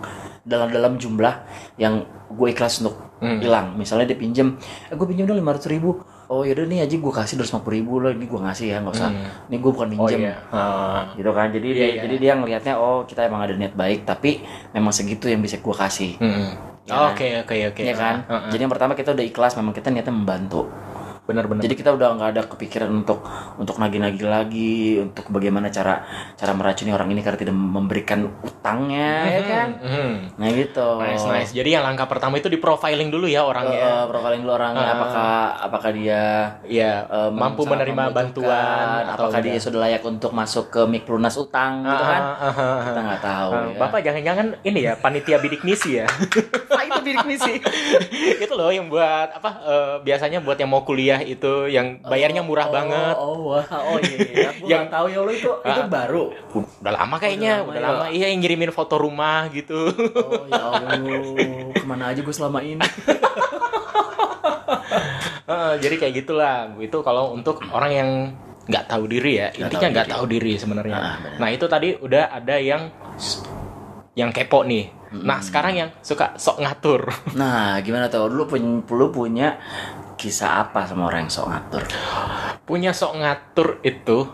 dalam 0.49 0.69
dalam 0.73 0.97
jumlah 0.97 1.35
yang 1.76 2.05
gue 2.28 2.49
ikhlas 2.52 2.81
untuk 2.81 2.97
hmm. 3.21 3.40
hilang 3.40 3.76
misalnya 3.76 4.12
dia 4.12 4.19
pinjem 4.19 4.57
eh, 4.88 4.95
gue 4.97 5.07
pinjem 5.09 5.25
dong 5.25 5.40
lima 5.40 5.57
ratus 5.57 5.69
ribu 5.69 6.00
oh 6.28 6.45
yaudah 6.45 6.69
nih 6.69 6.85
aja 6.85 6.97
gue 7.00 7.12
kasih 7.12 7.40
dua 7.40 7.49
ratus 7.49 7.69
ribu 7.69 7.93
lah 8.05 8.12
ini 8.12 8.28
gue 8.28 8.40
ngasih 8.40 8.67
ya 8.69 8.76
nggak 8.85 8.95
usah 8.97 9.11
hmm. 9.12 9.49
ini 9.49 9.57
gue 9.61 9.71
bukan 9.73 9.88
minjem 9.88 10.21
oh, 10.21 10.25
iya. 10.28 10.35
uh. 10.52 11.00
gitu 11.17 11.31
kan 11.33 11.49
jadi 11.49 11.69
iya, 11.69 11.76
dia 11.76 11.88
iya. 11.88 12.00
jadi 12.05 12.14
dia 12.21 12.33
ngelihatnya 12.37 12.75
oh 12.76 13.09
kita 13.09 13.25
emang 13.25 13.45
ada 13.49 13.55
niat 13.57 13.73
baik 13.73 14.05
tapi 14.05 14.45
memang 14.76 14.93
segitu 14.93 15.28
yang 15.28 15.40
bisa 15.40 15.57
gue 15.61 15.75
kasih 15.75 16.21
hmm. 16.21 16.68
Ya. 16.88 17.12
Oke 17.12 17.28
oke 17.45 17.57
oke. 17.75 17.83
Ya 17.85 17.95
kan? 17.95 18.25
Uh, 18.25 18.35
uh. 18.35 18.40
jadi 18.50 18.66
yang 18.66 18.73
pertama 18.73 18.97
kita 18.97 19.12
udah 19.12 19.25
ikhlas 19.25 19.54
memang 19.61 19.76
kita 19.76 19.92
niatnya 19.92 20.14
membantu. 20.14 20.68
Benar-benar 21.28 21.61
jadi 21.61 21.76
kita 21.76 21.92
udah 21.92 22.16
nggak 22.16 22.30
ada 22.33 22.42
kepikiran 22.49 22.88
untuk 23.04 23.21
untuk 23.61 23.76
nagih-nagih 23.76 24.25
lagi 24.25 24.97
untuk 24.97 25.28
bagaimana 25.28 25.68
cara 25.68 26.00
cara 26.33 26.57
meracuni 26.57 26.88
orang 26.88 27.12
ini 27.12 27.21
karena 27.21 27.37
tidak 27.37 27.52
memberikan 27.52 28.25
utangnya 28.40 29.12
mm 29.12 29.28
-hmm. 29.28 29.37
ya 29.37 29.42
kan? 29.45 29.68
mm 29.76 29.90
-hmm. 29.92 30.12
nah 30.40 30.49
gitu. 30.49 30.88
Nice 31.04 31.28
nice. 31.28 31.52
Jadi 31.52 31.76
yang 31.76 31.85
langkah 31.85 32.09
pertama 32.09 32.40
itu 32.40 32.49
di 32.49 32.57
profiling 32.57 33.12
dulu 33.12 33.28
ya 33.28 33.45
orangnya. 33.45 33.76
Uh, 33.76 34.04
profiling 34.09 34.40
dulu 34.40 34.57
orangnya. 34.57 34.88
Uh, 34.88 34.95
apakah 34.97 35.33
apakah 35.68 35.90
dia 35.92 36.23
ya 36.64 37.04
uh, 37.13 37.28
mampu 37.28 37.69
menerima 37.69 38.08
bantuan 38.08 39.04
apakah 39.04 39.41
dia 39.45 39.60
sudah 39.60 39.84
layak 39.84 40.02
untuk 40.04 40.32
masuk 40.32 40.73
ke 40.73 40.80
mik 40.89 41.04
lunas 41.08 41.36
utang 41.36 41.84
uh, 41.84 41.93
gitu 41.93 42.04
kan? 42.04 42.23
uh, 42.23 42.45
uh, 42.49 42.60
uh, 42.60 42.78
kita 42.89 43.00
nggak 43.04 43.23
tahu 43.23 43.50
uh, 43.52 43.65
ya. 43.69 43.78
bapak 43.78 44.00
jangan-jangan 44.00 44.47
ini 44.65 44.80
ya 44.89 44.93
panitia 44.97 45.36
bidik 45.41 45.63
misi 45.63 46.00
ya 46.02 46.06
bidik 47.08 47.25
misi 47.25 47.54
itu 48.44 48.52
loh 48.52 48.68
yang 48.68 48.92
buat 48.92 49.32
apa 49.32 49.50
uh, 49.64 49.94
biasanya 50.04 50.44
buat 50.44 50.60
yang 50.60 50.68
mau 50.68 50.84
kuliah 50.84 51.21
itu 51.25 51.66
yang 51.73 52.04
bayarnya 52.04 52.42
murah 52.44 52.68
oh, 52.68 52.73
banget. 52.73 53.14
Oh, 53.16 53.38
wah. 53.52 53.66
Oh 53.73 53.99
iya, 54.00 54.18
iya. 54.18 54.49
Aku 54.52 54.64
yang 54.68 54.86
tahu 54.92 55.06
ya 55.08 55.21
lo 55.25 55.32
itu 55.32 55.49
uh, 55.49 55.64
itu 55.64 55.82
baru. 55.88 56.25
Udah 56.54 56.92
lama 56.92 57.16
kayaknya, 57.16 57.64
oh, 57.64 57.71
udah 57.73 57.80
lama. 57.80 57.92
Udah 57.92 58.08
lama. 58.08 58.14
Iya 58.14 58.26
yang 58.32 58.40
ngirimin 58.44 58.73
foto 58.73 59.00
rumah 59.00 59.49
gitu. 59.52 59.92
Oh 59.92 60.44
ya 60.49 60.62
Allah, 60.68 60.92
ke 61.73 61.84
mana 61.86 62.04
aja 62.12 62.21
gue 62.21 62.34
selama 62.34 62.60
ini. 62.60 62.84
uh, 65.49 65.75
jadi 65.80 65.94
kayak 65.97 66.14
gitulah. 66.25 66.76
Itu 66.80 67.00
kalau 67.00 67.32
untuk 67.32 67.62
orang 67.73 67.92
yang 67.92 68.10
nggak 68.68 68.84
tahu 68.84 69.08
diri 69.08 69.32
ya, 69.40 69.49
gak 69.49 69.73
intinya 69.73 69.88
nggak 69.97 70.08
tahu 70.12 70.25
diri 70.28 70.52
sebenarnya. 70.60 70.97
Nah, 71.00 71.16
nah 71.40 71.49
itu 71.49 71.64
tadi 71.64 71.97
udah 71.97 72.28
ada 72.28 72.56
yang 72.60 72.92
yang 74.19 74.35
kepo 74.35 74.67
nih. 74.67 74.91
Hmm. 75.15 75.23
Nah 75.23 75.39
sekarang 75.39 75.78
yang 75.78 75.91
suka 76.02 76.35
sok 76.35 76.59
ngatur. 76.59 77.07
Nah 77.41 77.78
gimana 77.87 78.11
tuh? 78.11 78.26
Lu 78.26 78.50
punya, 78.50 78.83
lu 78.83 79.07
punya 79.15 79.63
kisah 80.19 80.67
apa 80.67 80.91
sama 80.91 81.07
orang 81.07 81.31
yang 81.31 81.33
sok 81.33 81.47
ngatur? 81.47 81.83
Punya 82.67 82.91
sok 82.91 83.23
ngatur 83.23 83.78
itu 83.87 84.26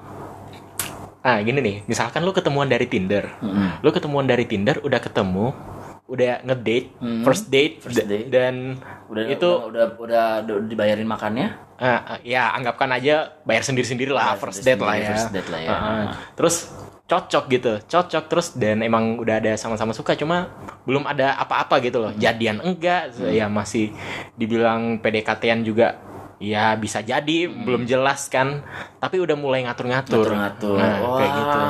Ah 1.25 1.41
gini 1.41 1.57
nih, 1.65 1.77
misalkan 1.89 2.21
lu 2.21 2.37
ketemuan 2.37 2.69
dari 2.69 2.85
Tinder, 2.85 3.25
mm-hmm. 3.41 3.81
lu 3.81 3.89
ketemuan 3.97 4.29
dari 4.29 4.45
Tinder, 4.45 4.77
udah 4.85 5.01
ketemu, 5.01 5.57
udah 6.05 6.45
ngedate, 6.45 6.93
mm-hmm. 7.01 7.25
first 7.25 7.49
date, 7.49 7.81
first 7.81 8.05
date, 8.05 8.29
dan 8.29 8.77
udah 9.09 9.33
itu 9.33 9.49
udah, 9.49 9.97
udah 9.97 10.45
udah 10.45 10.69
dibayarin 10.69 11.09
makannya? 11.09 11.57
Uh, 11.81 12.21
ya 12.29 12.53
anggapkan 12.53 12.93
aja 12.93 13.41
bayar 13.49 13.65
sendiri 13.65 13.89
sendiri 13.89 14.13
lah, 14.13 14.37
first, 14.37 14.61
date 14.61 14.85
lah 14.85 15.01
ya. 15.01 15.17
first 15.17 15.33
date 15.33 15.49
lah 15.49 15.61
ya. 15.65 15.73
Uh, 15.73 16.05
terus 16.37 16.69
cocok 17.15 17.45
gitu 17.47 17.73
cocok 17.87 18.25
terus 18.27 18.59
dan 18.59 18.83
emang 18.83 19.23
udah 19.23 19.39
ada 19.39 19.53
sama-sama 19.55 19.95
suka 19.95 20.19
cuma 20.19 20.51
belum 20.83 21.07
ada 21.07 21.39
apa-apa 21.39 21.79
gitu 21.79 22.03
loh 22.03 22.13
jadian 22.19 22.59
enggak 22.59 23.15
hmm. 23.15 23.31
ya 23.31 23.47
masih 23.47 23.95
dibilang 24.35 24.99
PDKT-an 24.99 25.63
juga 25.63 26.03
ya 26.45 26.77
bisa 26.77 27.01
jadi 27.01 27.49
hmm. 27.49 27.65
belum 27.65 27.83
jelas 27.89 28.29
kan 28.29 28.61
tapi 29.01 29.21
udah 29.21 29.37
mulai 29.37 29.65
ngatur-ngatur 29.65 30.29
ngatur-ngatur 30.29 30.77
nah, 30.81 30.97
wow. 31.01 31.17
kayak 31.17 31.33
gitu 31.33 31.61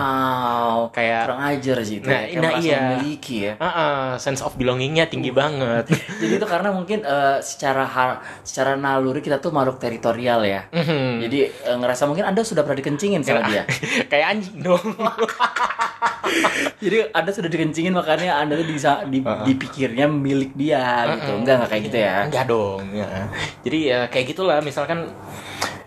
kayak 0.95 1.23
kurang 1.27 1.43
ajar 1.51 1.77
sih 1.83 1.97
itu 2.03 2.07
nah, 2.11 2.21
kayak 2.23 2.43
nah 2.43 2.53
iya 2.59 2.79
memiliki 2.95 3.37
ya 3.51 3.53
uh 3.59 3.67
-uh, 3.67 4.03
sense 4.19 4.43
of 4.43 4.55
belongingnya 4.59 5.07
tinggi 5.07 5.31
uh. 5.31 5.35
banget 5.35 5.85
jadi 6.23 6.33
itu 6.39 6.47
karena 6.47 6.71
mungkin 6.75 7.07
uh, 7.07 7.39
secara 7.39 7.85
hal 7.87 8.11
secara 8.43 8.75
naluri 8.75 9.23
kita 9.23 9.39
tuh 9.39 9.55
makhluk 9.55 9.79
teritorial 9.79 10.43
ya 10.43 10.67
mm 10.71 10.83
-hmm. 10.85 11.09
jadi 11.27 11.39
uh, 11.71 11.77
ngerasa 11.79 12.03
mungkin 12.11 12.27
anda 12.27 12.43
sudah 12.43 12.67
pernah 12.67 12.79
dikencingin 12.83 13.23
sama 13.23 13.47
dia 13.47 13.63
kayak 14.11 14.27
anjing 14.39 14.59
dong 14.63 14.83
jadi 16.83 17.11
anda 17.13 17.31
sudah 17.31 17.51
dikencingin 17.51 17.95
makanya 17.95 18.41
anda 18.41 18.59
tuh 18.59 18.67
bisa 18.67 19.05
di, 19.07 19.23
uh 19.23 19.43
-uh. 19.43 19.45
dipikirnya 19.47 20.07
milik 20.11 20.53
dia 20.57 20.83
uh 20.83 20.87
-uh. 20.87 21.15
gitu 21.19 21.33
enggak 21.43 21.55
enggak 21.61 21.71
kayak 21.71 21.83
gitu 21.91 21.99
ya 21.99 22.17
enggak 22.27 22.45
dong 22.49 22.83
ya. 22.95 23.09
jadi 23.65 23.79
ya 23.85 23.99
kayak 24.09 24.27
gitulah 24.35 24.59
misalkan 24.65 25.07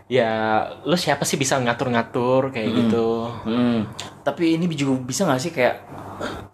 ya 0.08 0.64
lu 0.88 0.96
siapa 0.96 1.28
sih 1.28 1.36
bisa 1.36 1.60
ngatur-ngatur 1.60 2.56
kayak 2.56 2.70
hmm. 2.72 2.78
gitu 2.80 3.08
hmm. 3.44 3.80
tapi 4.24 4.56
ini 4.56 4.72
juga 4.72 5.04
bisa 5.04 5.28
gak 5.28 5.42
sih 5.44 5.52
kayak 5.52 5.84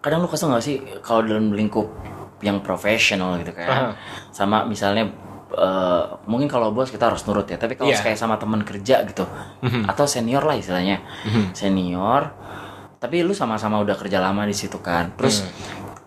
kadang 0.01 0.25
lu 0.25 0.29
kesel 0.31 0.49
gak 0.49 0.65
sih 0.65 0.81
kalau 1.05 1.21
dalam 1.21 1.53
lingkup 1.53 1.85
yang 2.41 2.65
profesional 2.65 3.37
gitu 3.37 3.53
kan 3.53 3.69
uh 3.69 3.77
-huh. 3.91 3.93
sama 4.33 4.65
misalnya 4.65 5.05
uh, 5.53 6.17
mungkin 6.25 6.49
kalau 6.49 6.73
bos 6.73 6.89
kita 6.89 7.13
harus 7.13 7.23
nurut 7.29 7.45
ya 7.45 7.57
tapi 7.61 7.77
kalau 7.77 7.93
yeah. 7.93 8.01
kayak 8.01 8.17
sama 8.17 8.35
teman 8.41 8.65
kerja 8.65 9.05
gitu 9.05 9.23
mm-hmm. 9.25 9.85
atau 9.89 10.05
senior 10.09 10.43
lah 10.43 10.57
istilahnya 10.57 11.01
mm-hmm. 11.01 11.45
senior 11.53 12.33
tapi 12.97 13.21
lu 13.21 13.35
sama-sama 13.35 13.79
udah 13.83 13.95
kerja 13.99 14.17
lama 14.17 14.47
di 14.47 14.55
situ 14.55 14.81
kan 14.81 15.13
terus 15.13 15.45
mm. 15.45 15.49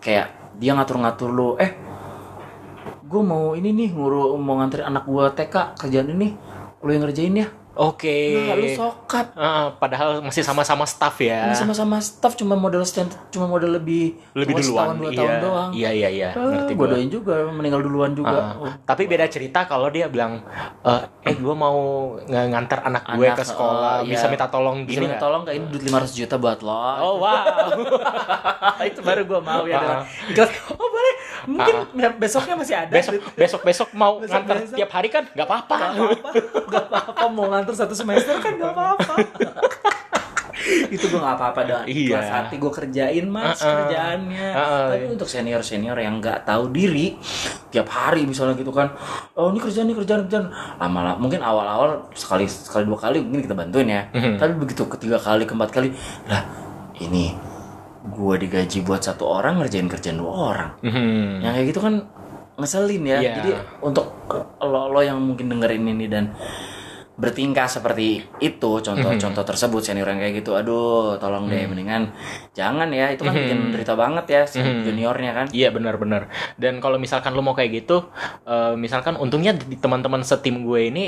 kayak 0.03 0.27
dia 0.57 0.73
ngatur-ngatur 0.75 1.29
lu 1.31 1.55
eh 1.57 1.86
gue 3.07 3.21
mau 3.23 3.55
ini 3.55 3.71
nih 3.71 3.95
nguru 3.95 4.35
mau 4.35 4.59
nganterin 4.59 4.91
anak 4.91 5.07
gue 5.07 5.25
TK 5.31 5.55
kerjaan 5.79 6.11
ini 6.11 6.35
lo 6.83 6.89
yang 6.91 7.07
ngerjain 7.07 7.39
ya 7.39 7.47
Oke. 7.77 8.17
Nah, 8.33 8.57
lu 8.57 8.67
sokap. 8.73 9.27
Uh, 9.31 9.69
padahal 9.77 10.19
masih 10.19 10.41
sama-sama 10.41 10.83
staff 10.83 11.13
ya. 11.17 11.53
Sama-sama 11.53 12.01
staff 12.01 12.33
cuma 12.33 12.57
model 12.57 12.81
stand 12.81 13.13
cuma 13.29 13.45
model 13.45 13.77
lebih 13.77 14.17
Lebih 14.33 14.57
duluan. 14.57 14.65
setahun, 14.65 14.95
dua 14.97 15.09
iya. 15.09 15.17
tahun 15.17 15.33
doang. 15.39 15.69
Iya 15.71 15.89
iya 15.93 16.09
iya. 16.09 16.29
Ngerti 16.33 16.73
gue 16.73 16.79
gua. 16.79 16.91
doain 16.91 17.09
juga 17.09 17.33
meninggal 17.47 17.81
duluan 17.81 18.11
juga. 18.11 18.57
Ah, 18.57 18.73
tapi 18.83 19.05
beda 19.05 19.25
cerita 19.27 19.63
kalau 19.63 19.87
dia 19.87 20.09
bilang 20.09 20.41
eh, 20.81 21.01
eh 21.23 21.35
gue 21.37 21.55
mau 21.55 21.77
ngantar 22.25 22.81
anak 22.83 23.03
gue 23.13 23.27
Anak, 23.27 23.37
ke 23.37 23.43
sekolah 23.45 24.01
oh, 24.01 24.05
bisa 24.05 24.25
iya. 24.25 24.31
minta 24.31 24.47
tolong 24.47 24.77
Bisa 24.81 24.89
gini 24.89 25.01
minta 25.03 25.13
nggak? 25.13 25.21
tolong 25.21 25.41
gak 25.43 25.55
ini 25.55 25.65
duit 25.67 25.83
500 25.85 26.17
juta 26.17 26.35
buat 26.35 26.59
lo. 26.59 26.73
oh 26.97 27.15
wow 27.21 27.45
itu 28.89 28.99
baru 29.01 29.21
gue 29.23 29.39
mau 29.39 29.63
ya. 29.63 29.77
Dengan 29.77 29.99
ikhlas. 30.27 30.49
Oh 30.73 30.87
boleh. 30.87 31.13
Mungkin 31.47 31.75
besoknya 32.17 32.55
masih 32.55 32.75
ada. 32.75 32.91
besok 32.91 33.13
besok 33.33 33.61
besok 33.63 33.89
mau 33.93 34.17
Besok- 34.17 34.31
ngantar 34.33 34.55
besok. 34.59 34.75
tiap 34.75 34.91
hari 34.91 35.07
kan 35.07 35.23
nggak 35.27 35.47
apa-apa 35.47 35.75
Gak 35.77 35.91
apa-apa. 35.93 36.29
Gak 36.67 36.83
apa-apa 36.89 37.25
mau 37.29 37.45
nganter 37.47 37.66
satu 37.73 37.91
semester 37.91 38.37
kan 38.37 38.53
gak 38.53 38.71
apa-apa. 38.71 39.13
itu 40.87 41.05
gue 41.05 41.15
gak 41.17 41.37
apa-apa 41.37 41.59
dah 41.63 41.81
Iya. 41.85 42.11
kelas 42.11 42.29
hati 42.29 42.55
gue 42.57 42.67
kerjain 42.69 43.25
mas 43.25 43.55
Uh-uh. 43.57 43.87
kerjaannya 43.87 44.47
Uh-uh. 44.49 44.87
tapi 44.89 45.05
untuk 45.09 45.23
senior 45.25 45.61
senior 45.61 45.95
yang 45.95 46.17
nggak 46.17 46.43
tahu 46.43 46.67
diri 46.69 47.15
tiap 47.67 47.87
hari 47.87 48.23
misalnya 48.23 48.51
gitu 48.53 48.71
kan 48.71 48.91
oh 49.33 49.47
ini 49.47 49.59
kerjaan 49.59 49.85
ini 49.85 49.95
kerjaan 49.95 50.27
kerjaan 50.27 50.47
lama 50.75 50.99
lama 51.05 51.17
mungkin 51.17 51.39
awal 51.39 51.63
awal 51.63 51.89
sekali 52.11 52.43
sekali 52.45 52.83
dua 52.83 52.99
kali 52.99 53.21
mungkin 53.21 53.43
kita 53.43 53.55
bantuin 53.55 53.87
ya 53.87 54.01
Mhm. 54.09 54.35
tapi 54.35 54.53
begitu 54.57 54.83
ketiga 54.89 55.15
kali 55.17 55.43
keempat 55.43 55.69
kali 55.71 55.89
lah 56.25 56.43
ini 56.97 57.31
gue 58.05 58.35
digaji 58.37 58.81
buat 58.81 58.99
satu 59.01 59.23
orang 59.25 59.61
ngerjain 59.61 59.87
kerjaan 59.87 60.17
dua 60.17 60.33
orang 60.51 60.69
Mhm. 60.81 61.43
yang 61.43 61.51
kayak 61.53 61.67
gitu 61.69 61.79
kan 61.79 61.95
ngeselin 62.57 63.03
ya 63.05 63.17
Iya. 63.17 63.33
jadi 63.37 63.51
untuk 63.79 64.09
lo 64.59 64.89
lo 64.89 64.99
yang 64.99 65.21
mungkin 65.21 65.47
dengerin 65.47 65.85
ini 65.85 66.05
dan 66.07 66.33
bertingkah 67.17 67.65
seperti 67.65 68.21
itu 68.37 68.71
contoh-contoh 68.77 69.41
tersebut 69.41 69.81
senior 69.81 70.05
yang 70.05 70.21
kayak 70.21 70.45
gitu 70.45 70.53
aduh 70.53 71.17
tolong 71.17 71.49
deh 71.49 71.65
mendingan 71.65 72.13
jangan 72.53 72.89
ya. 72.93 73.13
Itu 73.13 73.25
kan 73.25 73.33
bikin 73.37 73.73
derita 73.73 73.93
banget 73.93 74.25
ya 74.29 74.41
si 74.49 74.61
juniornya 74.61 75.31
kan. 75.33 75.45
Iya 75.53 75.69
benar-benar. 75.73 76.29
Dan 76.57 76.81
kalau 76.81 76.97
misalkan 76.97 77.37
lu 77.37 77.45
mau 77.45 77.53
kayak 77.53 77.85
gitu, 77.85 78.09
eh, 78.45 78.73
misalkan 78.73 79.17
untungnya 79.17 79.53
di 79.53 79.77
teman-teman 79.77 80.25
setim 80.25 80.65
gue 80.65 80.89
ini 80.89 81.05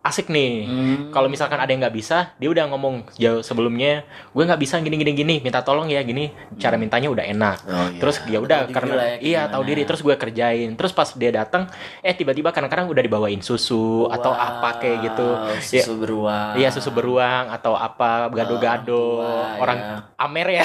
asik 0.00 0.32
nih. 0.32 0.64
Hmm. 0.64 0.96
Kalau 1.12 1.28
misalkan 1.28 1.60
ada 1.60 1.68
yang 1.68 1.84
nggak 1.84 1.92
bisa, 1.92 2.32
dia 2.40 2.48
udah 2.48 2.72
ngomong 2.72 3.04
jauh 3.20 3.44
sebelumnya, 3.44 4.08
gue 4.32 4.42
nggak 4.48 4.60
bisa 4.60 4.80
gini 4.80 4.96
gini 4.96 5.12
gini, 5.12 5.34
minta 5.44 5.60
tolong 5.60 5.92
ya 5.92 6.00
gini. 6.00 6.32
Cara 6.56 6.80
mintanya 6.80 7.12
udah 7.12 7.24
enak. 7.28 7.56
Oh, 7.68 7.88
iya. 7.92 8.00
Terus 8.00 8.16
ya 8.24 8.38
udah 8.40 8.58
karena 8.72 8.94
ya, 8.96 9.16
iya 9.20 9.40
tahu 9.52 9.62
diri. 9.68 9.84
Terus 9.84 10.00
gue 10.00 10.16
kerjain. 10.16 10.72
Terus 10.72 10.96
pas 10.96 11.12
dia 11.12 11.28
datang, 11.28 11.68
eh 12.00 12.16
tiba-tiba 12.16 12.48
kadang-kadang 12.48 12.88
udah 12.88 13.02
dibawain 13.04 13.44
susu 13.44 14.08
atau 14.08 14.32
Wow, 14.32 14.46
apa 14.62 14.78
kayak 14.78 14.98
gitu. 15.10 15.26
Ya, 15.74 15.82
susu 15.82 15.92
beruang 15.98 16.54
Iya 16.54 16.68
susu 16.70 16.94
beruang 16.94 17.50
atau 17.50 17.74
apa 17.74 18.30
gado-gado 18.30 19.20
tua, 19.20 19.58
orang 19.58 19.78
ya. 19.78 19.96
Amer 20.16 20.48
ya. 20.48 20.64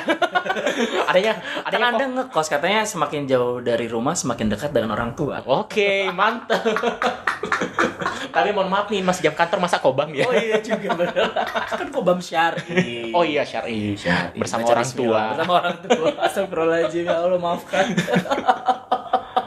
adanya 1.09 1.35
kan 1.35 1.37
adanya 1.67 1.87
anda 1.95 2.05
ngekos 2.21 2.47
katanya 2.51 2.81
semakin 2.83 3.25
jauh 3.25 3.59
dari 3.63 3.87
rumah 3.87 4.13
semakin 4.13 4.51
dekat 4.51 4.71
dengan 4.75 4.93
orang 4.95 5.15
tua 5.15 5.41
Oke, 5.45 6.09
mantap. 6.11 6.61
Tapi 8.35 8.51
mohon 8.51 8.67
maaf 8.67 8.87
nih, 8.87 8.99
Mas 8.99 9.17
jam 9.17 9.31
kantor 9.31 9.59
masa 9.61 9.79
kobam 9.79 10.11
ya? 10.11 10.23
oh 10.23 10.35
iya 10.35 10.59
juga 10.59 10.91
bener 10.93 11.31
kan 11.71 11.87
kobam 11.87 12.19
syari 12.19 13.09
Oh 13.09 13.23
iya, 13.23 13.41
syar'i. 13.41 13.95
Syari. 13.95 14.35
Bersama 14.35 14.61
Baca 14.61 14.73
orang 14.75 14.89
tua. 14.91 15.21
bersama 15.31 15.53
orang 15.57 15.75
tua 15.79 16.07
astagfirullahaladzim 16.21 17.03
ya 17.03 17.15
Allah 17.15 17.39
maafkan 17.39 17.85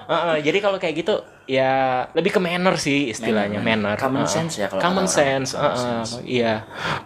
Heeh, 0.08 0.40
jadi 0.40 0.58
kalau 0.58 0.80
kayak 0.80 1.04
gitu 1.04 1.14
ya 1.44 1.72
lebih 2.10 2.32
ke 2.32 2.40
manner 2.40 2.72
sih 2.76 3.12
istilahnya, 3.12 3.60
manner. 3.60 3.92
Common 3.94 4.24
Heeh. 4.24 4.32
sense 4.40 4.56
ya 4.56 4.64
kalau 4.66 4.80
Common 4.80 5.04
kata 5.04 5.12
orang. 5.12 5.44
sense. 5.44 5.50
Common 5.52 5.68
heeh. 5.68 5.84
sense. 6.00 6.10
Iya. 6.24 6.54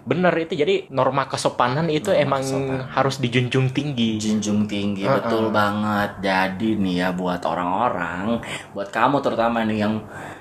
Bener 0.04 0.30
itu 0.38 0.54
jadi 0.54 0.74
norma 0.88 1.26
kesopanan 1.26 1.90
itu 1.90 2.14
emang 2.14 2.46
harus 2.88 3.18
dijunjung 3.18 3.74
tinggi. 3.74 4.22
junjung 4.22 4.66
tinggi 4.66 5.02
betul 5.02 5.50
banget 5.50 6.22
jadi 6.22 6.68
nih 6.76 6.94
ya 6.96 7.08
buat 7.10 7.42
orang-orang 7.42 8.38
buat 8.70 8.86
kamu 8.88 9.18
terutama 9.18 9.62
nih 9.62 9.78
yang 9.80 9.94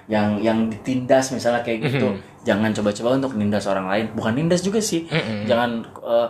yang 0.10 0.42
yang 0.42 0.70
ditindas 0.72 1.34
misalnya 1.34 1.62
kayak 1.62 1.86
gitu. 1.90 2.16
Jangan 2.42 2.74
coba-coba 2.74 3.10
untuk 3.22 3.38
nindas 3.38 3.70
orang 3.70 3.86
lain. 3.86 4.06
Bukan 4.18 4.34
nindas 4.34 4.66
juga 4.66 4.82
sih. 4.82 5.06
Jangan 5.46 5.86
eh, 6.02 6.30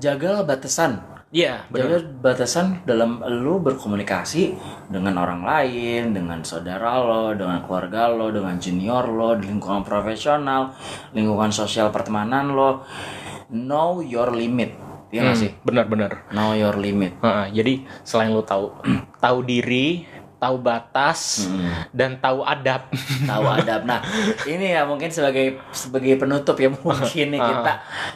jagalah 0.00 0.44
batasan. 0.48 1.10
Iya, 1.30 1.62
bener. 1.70 1.86
jaga 1.86 1.96
batasan 2.26 2.82
dalam 2.82 3.22
lu 3.22 3.62
berkomunikasi 3.62 4.50
dengan 4.90 5.14
orang 5.22 5.46
lain 5.46 6.10
dengan 6.10 6.42
saudara 6.42 6.98
lo 6.98 7.30
dengan 7.38 7.62
keluarga 7.62 8.10
lo 8.10 8.34
dengan 8.34 8.58
junior 8.58 9.06
lo 9.06 9.38
di 9.38 9.46
lingkungan 9.46 9.86
profesional 9.86 10.74
lingkungan 11.14 11.54
sosial 11.54 11.94
pertemanan 11.94 12.50
lo. 12.50 12.82
Know 13.46 14.02
your 14.02 14.34
limit. 14.34 14.74
Iya 15.14 15.30
nggak 15.30 15.38
sih? 15.38 15.50
Bener-bener. 15.62 16.26
know 16.34 16.50
your 16.54 16.74
limit. 16.74 17.14
Heeh, 17.22 17.62
jadi 17.62 17.86
selain 18.02 18.34
lu 18.34 18.42
tahu 18.42 18.74
tahu 19.22 19.38
diri, 19.46 20.06
tahu 20.40 20.56
batas, 20.64 21.46
dan 21.92 22.16
tahu 22.16 22.40
adab. 22.40 22.88
tahu 23.30 23.44
adab. 23.44 23.84
Nah, 23.84 24.00
ini 24.48 24.72
ya 24.72 24.88
mungkin 24.88 25.12
sebagai 25.12 25.60
sebagai 25.70 26.16
penutup 26.16 26.56
ya 26.56 26.72
mungkin 26.72 27.26
nih 27.36 27.40
kita 27.52 27.72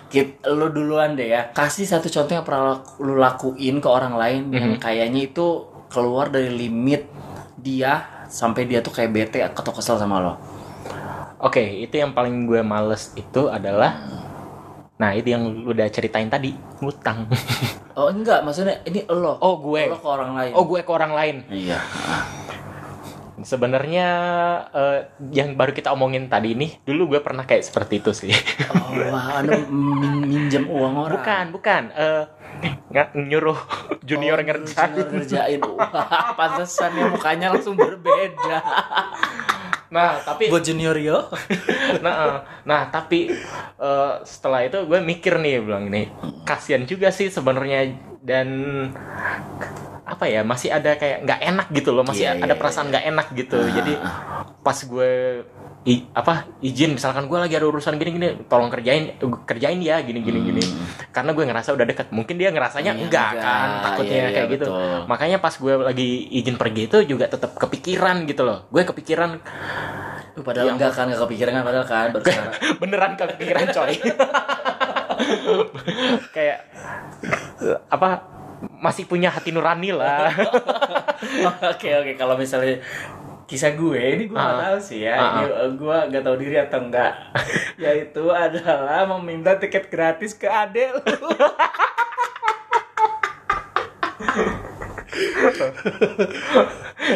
kita 0.09 0.49
lu 0.51 0.73
duluan 0.73 1.13
deh 1.15 1.29
ya. 1.29 1.53
Kasih 1.53 1.85
satu 1.85 2.09
contoh 2.09 2.33
yang 2.33 2.47
pernah 2.49 2.81
lu 2.99 3.21
lakuin 3.21 3.79
ke 3.85 3.89
orang 3.89 4.17
lain 4.17 4.43
yang 4.51 4.81
kayaknya 4.81 5.29
itu 5.29 5.69
keluar 5.93 6.33
dari 6.33 6.49
limit 6.49 7.07
dia 7.61 8.27
sampai 8.27 8.67
dia 8.67 8.81
tuh 8.81 8.91
kayak 8.91 9.13
bete 9.13 9.39
atau 9.45 9.71
kesel 9.71 10.01
sama 10.01 10.19
lo. 10.19 10.35
Oke, 11.45 11.61
itu 11.61 12.01
yang 12.01 12.17
paling 12.17 12.49
gue 12.49 12.65
males 12.65 13.13
itu 13.21 13.53
adalah 13.53 14.01
Nah, 15.05 15.12
itu 15.12 15.29
yang 15.29 15.45
lu 15.45 15.69
udah 15.69 15.85
ceritain 15.93 16.33
tadi, 16.33 16.57
ngutang. 16.81 17.29
Oh 17.95 18.11
enggak, 18.11 18.43
maksudnya 18.43 18.83
ini 18.90 19.07
lo. 19.07 19.38
Oh, 19.38 19.55
gue. 19.62 19.87
Lo 19.87 19.95
ke 19.95 20.09
orang 20.09 20.35
lain. 20.35 20.51
Oh, 20.51 20.67
gue 20.67 20.83
ke 20.83 20.90
orang 20.90 21.14
lain. 21.14 21.37
Iya. 21.47 21.79
Sebenarnya 23.38 24.07
eh, 24.71 24.99
yang 25.31 25.55
baru 25.55 25.71
kita 25.71 25.95
omongin 25.95 26.27
tadi 26.27 26.59
ini, 26.59 26.75
dulu 26.83 27.14
gue 27.14 27.21
pernah 27.23 27.47
kayak 27.47 27.62
seperti 27.62 28.03
itu 28.03 28.11
sih. 28.11 28.35
Oh, 28.67 28.99
wah, 29.14 29.38
anu 29.38 29.62
min- 29.71 30.27
minjem 30.27 30.67
uang 30.67 30.95
orang. 30.97 31.14
bukan, 31.14 31.45
bukan. 31.55 31.83
Eh, 31.95 32.25
nggak 32.90 33.14
nyuruh 33.14 33.59
junior 34.03 34.38
Oh, 34.38 34.43
ngerjain. 34.43 34.90
junior 34.90 35.09
ngerjain. 35.14 35.61
Wah, 35.62 36.35
pantesan 36.35 36.99
ya 36.99 37.07
mukanya 37.07 37.47
langsung 37.55 37.79
berbeda. 37.79 38.59
Nah, 39.92 40.20
tapi 40.25 40.49
Buat 40.49 40.64
junior 40.64 40.97
yo. 40.97 41.29
nah, 42.05 42.12
eh, 42.12 42.38
nah 42.64 42.88
tapi 42.88 43.33
eh, 43.81 44.14
setelah 44.25 44.64
itu 44.64 44.85
gue 44.88 45.01
mikir 45.05 45.37
nih 45.40 45.61
bilang 45.61 45.92
ini 45.92 46.09
kasihan 46.47 46.85
juga 46.88 47.12
sih 47.12 47.29
sebenarnya. 47.29 48.12
Dan 48.25 48.49
apa 50.05 50.25
ya 50.29 50.40
masih 50.44 50.73
ada 50.73 50.97
kayak 50.97 51.29
nggak 51.29 51.40
enak 51.44 51.68
gitu 51.77 51.92
loh 51.92 52.05
masih 52.05 52.25
Iya, 52.29 52.40
ada 52.40 52.55
iya, 52.57 52.61
perasaan 52.61 52.88
nggak 52.88 53.07
enak 53.12 53.27
gitu. 53.37 53.59
Jadi 53.61 53.92
pas 54.64 54.79
gue 54.81 55.12
i- 55.85 56.05
apa 56.11 56.49
izin 56.59 56.97
misalkan 56.97 57.29
gue 57.29 57.37
lagi 57.37 57.55
ada 57.55 57.64
urusan 57.64 57.94
gini 57.94 58.11
gini 58.12 58.29
tolong 58.44 58.68
kerjain 58.68 59.14
kerjain 59.44 59.79
ya 59.79 60.01
gini 60.01 60.20
gini 60.20 60.40
gini. 60.42 60.62
Karena 61.11 61.31
gue 61.31 61.44
ngerasa 61.44 61.73
udah 61.73 61.85
deket. 61.85 62.09
Mungkin 62.09 62.35
dia 62.35 62.49
ngerasanya 62.49 62.90
Hmm. 62.90 63.01
Iya, 63.01 63.07
enggak, 63.07 63.31
enggak. 63.31 63.44
kan 63.44 63.68
takutnya 63.83 64.11
Iya, 64.11 64.23
iya, 64.23 64.35
kayak 64.35 64.49
gitu. 64.51 64.66
betul. 64.66 64.99
makanya 65.05 65.37
pas 65.38 65.55
gue 65.55 65.75
lagi 65.79 66.09
izin 66.33 66.57
pergi 66.57 66.83
itu 66.87 66.99
juga 67.07 67.25
tetap 67.27 67.53
kepikiran 67.55 68.25
gitu 68.25 68.42
loh. 68.42 68.64
Gue 68.68 68.83
kepikiran 68.83 69.38
Padahal 70.35 70.75
enggak 70.75 70.90
kan, 70.90 71.07
enggak 71.07 71.23
kepikiran 71.23 71.53
kan 71.53 71.62
padahal 71.62 71.87
kan 71.87 72.07
baru 72.11 72.25
beneran 72.81 73.12
kepikiran 73.14 73.64
coy. 73.70 73.94
Kayak 76.35 76.59
apa 77.87 78.09
masih 78.75 79.05
punya 79.05 79.29
hati 79.29 79.51
nurani 79.51 79.92
lah. 79.92 80.33
Oke 81.70 81.88
oke. 81.90 82.12
Kalau 82.14 82.35
misalnya 82.35 82.81
kisah 83.44 83.72
gue 83.72 83.98
ini 83.98 84.24
gue 84.24 84.35
nggak 84.35 84.57
Ah. 84.57 84.62
tahu 84.66 84.78
sih 84.80 85.00
ya 85.00 85.14
Ah, 85.14 85.30
ini 85.37 85.44
uh, 85.50 85.70
gue 85.74 85.96
nggak 86.09 86.22
tahu 86.22 86.37
diri 86.37 86.57
atau 86.59 86.80
enggak 86.80 87.12
yaitu 87.83 88.24
adalah 88.26 89.04
meminta 89.11 89.54
tiket 89.54 89.87
gratis 89.87 90.33
ke 90.33 90.46
adek 90.46 90.96
lu 90.96 91.02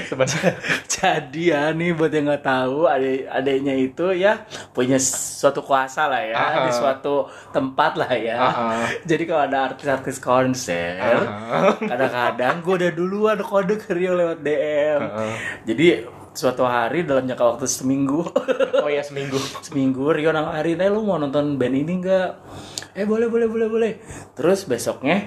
sebenarnya 0.04 0.52
jadi 0.86 1.42
ya 1.46 1.62
nih 1.72 1.90
buat 1.92 2.10
yang 2.10 2.28
nggak 2.28 2.44
tahu 2.44 2.84
adek 2.86 3.24
adeknya 3.26 3.74
itu 3.76 4.06
ya 4.14 4.44
punya 4.70 4.98
suatu 5.00 5.60
kuasa 5.60 6.06
lah 6.06 6.22
ya 6.22 6.36
Ah. 6.36 6.54
di 6.62 6.72
suatu 6.72 7.24
tempat 7.50 7.96
lah 7.96 8.10
ya 8.12 8.36
Ah. 8.38 8.84
jadi 9.02 9.22
kalau 9.24 9.42
ada 9.44 9.58
artis-artis 9.66 10.18
konser 10.18 10.98
Ah. 10.98 11.74
kadang-kadang 11.78 12.60
gue 12.60 12.74
udah 12.76 12.92
duluan 12.92 13.38
kode 13.40 13.78
ke 13.78 13.90
Rio 13.90 14.12
lewat 14.14 14.38
DM 14.40 15.00
Ah. 15.00 15.32
jadi 15.64 16.04
suatu 16.38 16.62
hari 16.62 17.02
dalam 17.02 17.26
jangka 17.26 17.58
waktu 17.58 17.66
seminggu. 17.66 18.22
Oh 18.78 18.86
ya 18.86 19.02
seminggu. 19.02 19.36
Seminggu 19.58 20.14
Rio 20.14 20.30
nawarin 20.30 20.78
eh 20.78 20.86
lu 20.86 21.02
mau 21.02 21.18
nonton 21.18 21.58
band 21.58 21.74
ini 21.74 21.98
enggak 21.98 22.38
eh 22.94 23.02
boleh 23.02 23.26
boleh 23.26 23.50
boleh 23.50 23.66
boleh. 23.66 23.92
Terus 24.38 24.62
besoknya 24.70 25.26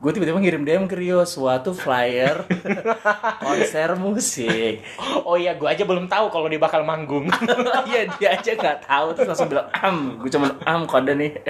gue 0.00 0.10
tiba-tiba 0.16 0.40
ngirim 0.40 0.64
DM 0.64 0.84
ke 0.88 0.96
Rio 0.96 1.24
suatu 1.24 1.72
flyer 1.72 2.44
konser 3.44 3.96
musik. 3.96 4.84
Oh 5.24 5.40
iya 5.40 5.56
gue 5.56 5.64
aja 5.64 5.88
belum 5.88 6.12
tahu 6.12 6.28
kalau 6.28 6.46
dia 6.52 6.60
bakal 6.60 6.84
manggung. 6.84 7.32
Iya 7.88 8.12
dia 8.20 8.28
aja 8.36 8.52
nggak 8.52 8.84
tahu 8.84 9.06
terus 9.16 9.28
langsung 9.32 9.48
bilang 9.48 9.66
am 9.80 10.20
gue 10.20 10.28
cuma 10.28 10.60
am 10.68 10.84
kode 10.84 11.16
nih. 11.16 11.40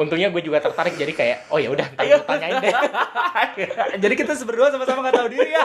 Untungnya 0.00 0.32
gue 0.32 0.40
juga 0.40 0.64
tertarik 0.64 0.96
jadi 0.96 1.12
kayak 1.12 1.38
oh 1.52 1.60
ya 1.60 1.68
udah 1.68 1.86
tanyain 2.24 2.56
deh. 2.64 2.72
Jadi 4.00 4.14
kita 4.16 4.32
berdua 4.48 4.72
sama-sama 4.72 5.04
nggak 5.04 5.16
tahu 5.20 5.28
diri 5.28 5.52
ya 5.52 5.64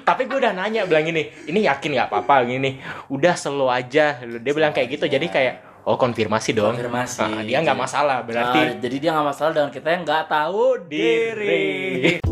tapi 0.00 0.24
gue 0.24 0.40
udah 0.40 0.56
nanya 0.56 0.88
bilang 0.88 1.04
ini 1.04 1.28
ini 1.44 1.68
yakin 1.68 1.92
nggak 1.92 2.08
apa-apa 2.08 2.48
gini 2.48 2.80
udah 3.12 3.36
selo 3.36 3.68
aja 3.68 4.16
dia 4.24 4.52
bilang 4.56 4.72
kayak 4.72 4.96
gitu 4.96 5.04
jadi 5.04 5.28
kayak 5.28 5.56
Oh 5.82 5.98
konfirmasi 5.98 6.54
dong. 6.54 6.78
Konfirmasi. 6.78 7.26
Nah, 7.26 7.42
dia 7.42 7.58
nggak 7.58 7.74
masalah 7.74 8.22
berarti. 8.22 8.60
Nah, 8.62 8.78
jadi 8.78 8.96
dia 9.02 9.10
nggak 9.18 9.26
masalah 9.34 9.50
dengan 9.50 9.70
kita 9.74 9.88
yang 9.90 10.02
nggak 10.06 10.24
tahu 10.30 10.78
diri. 10.86 11.58
diri. 12.22 12.31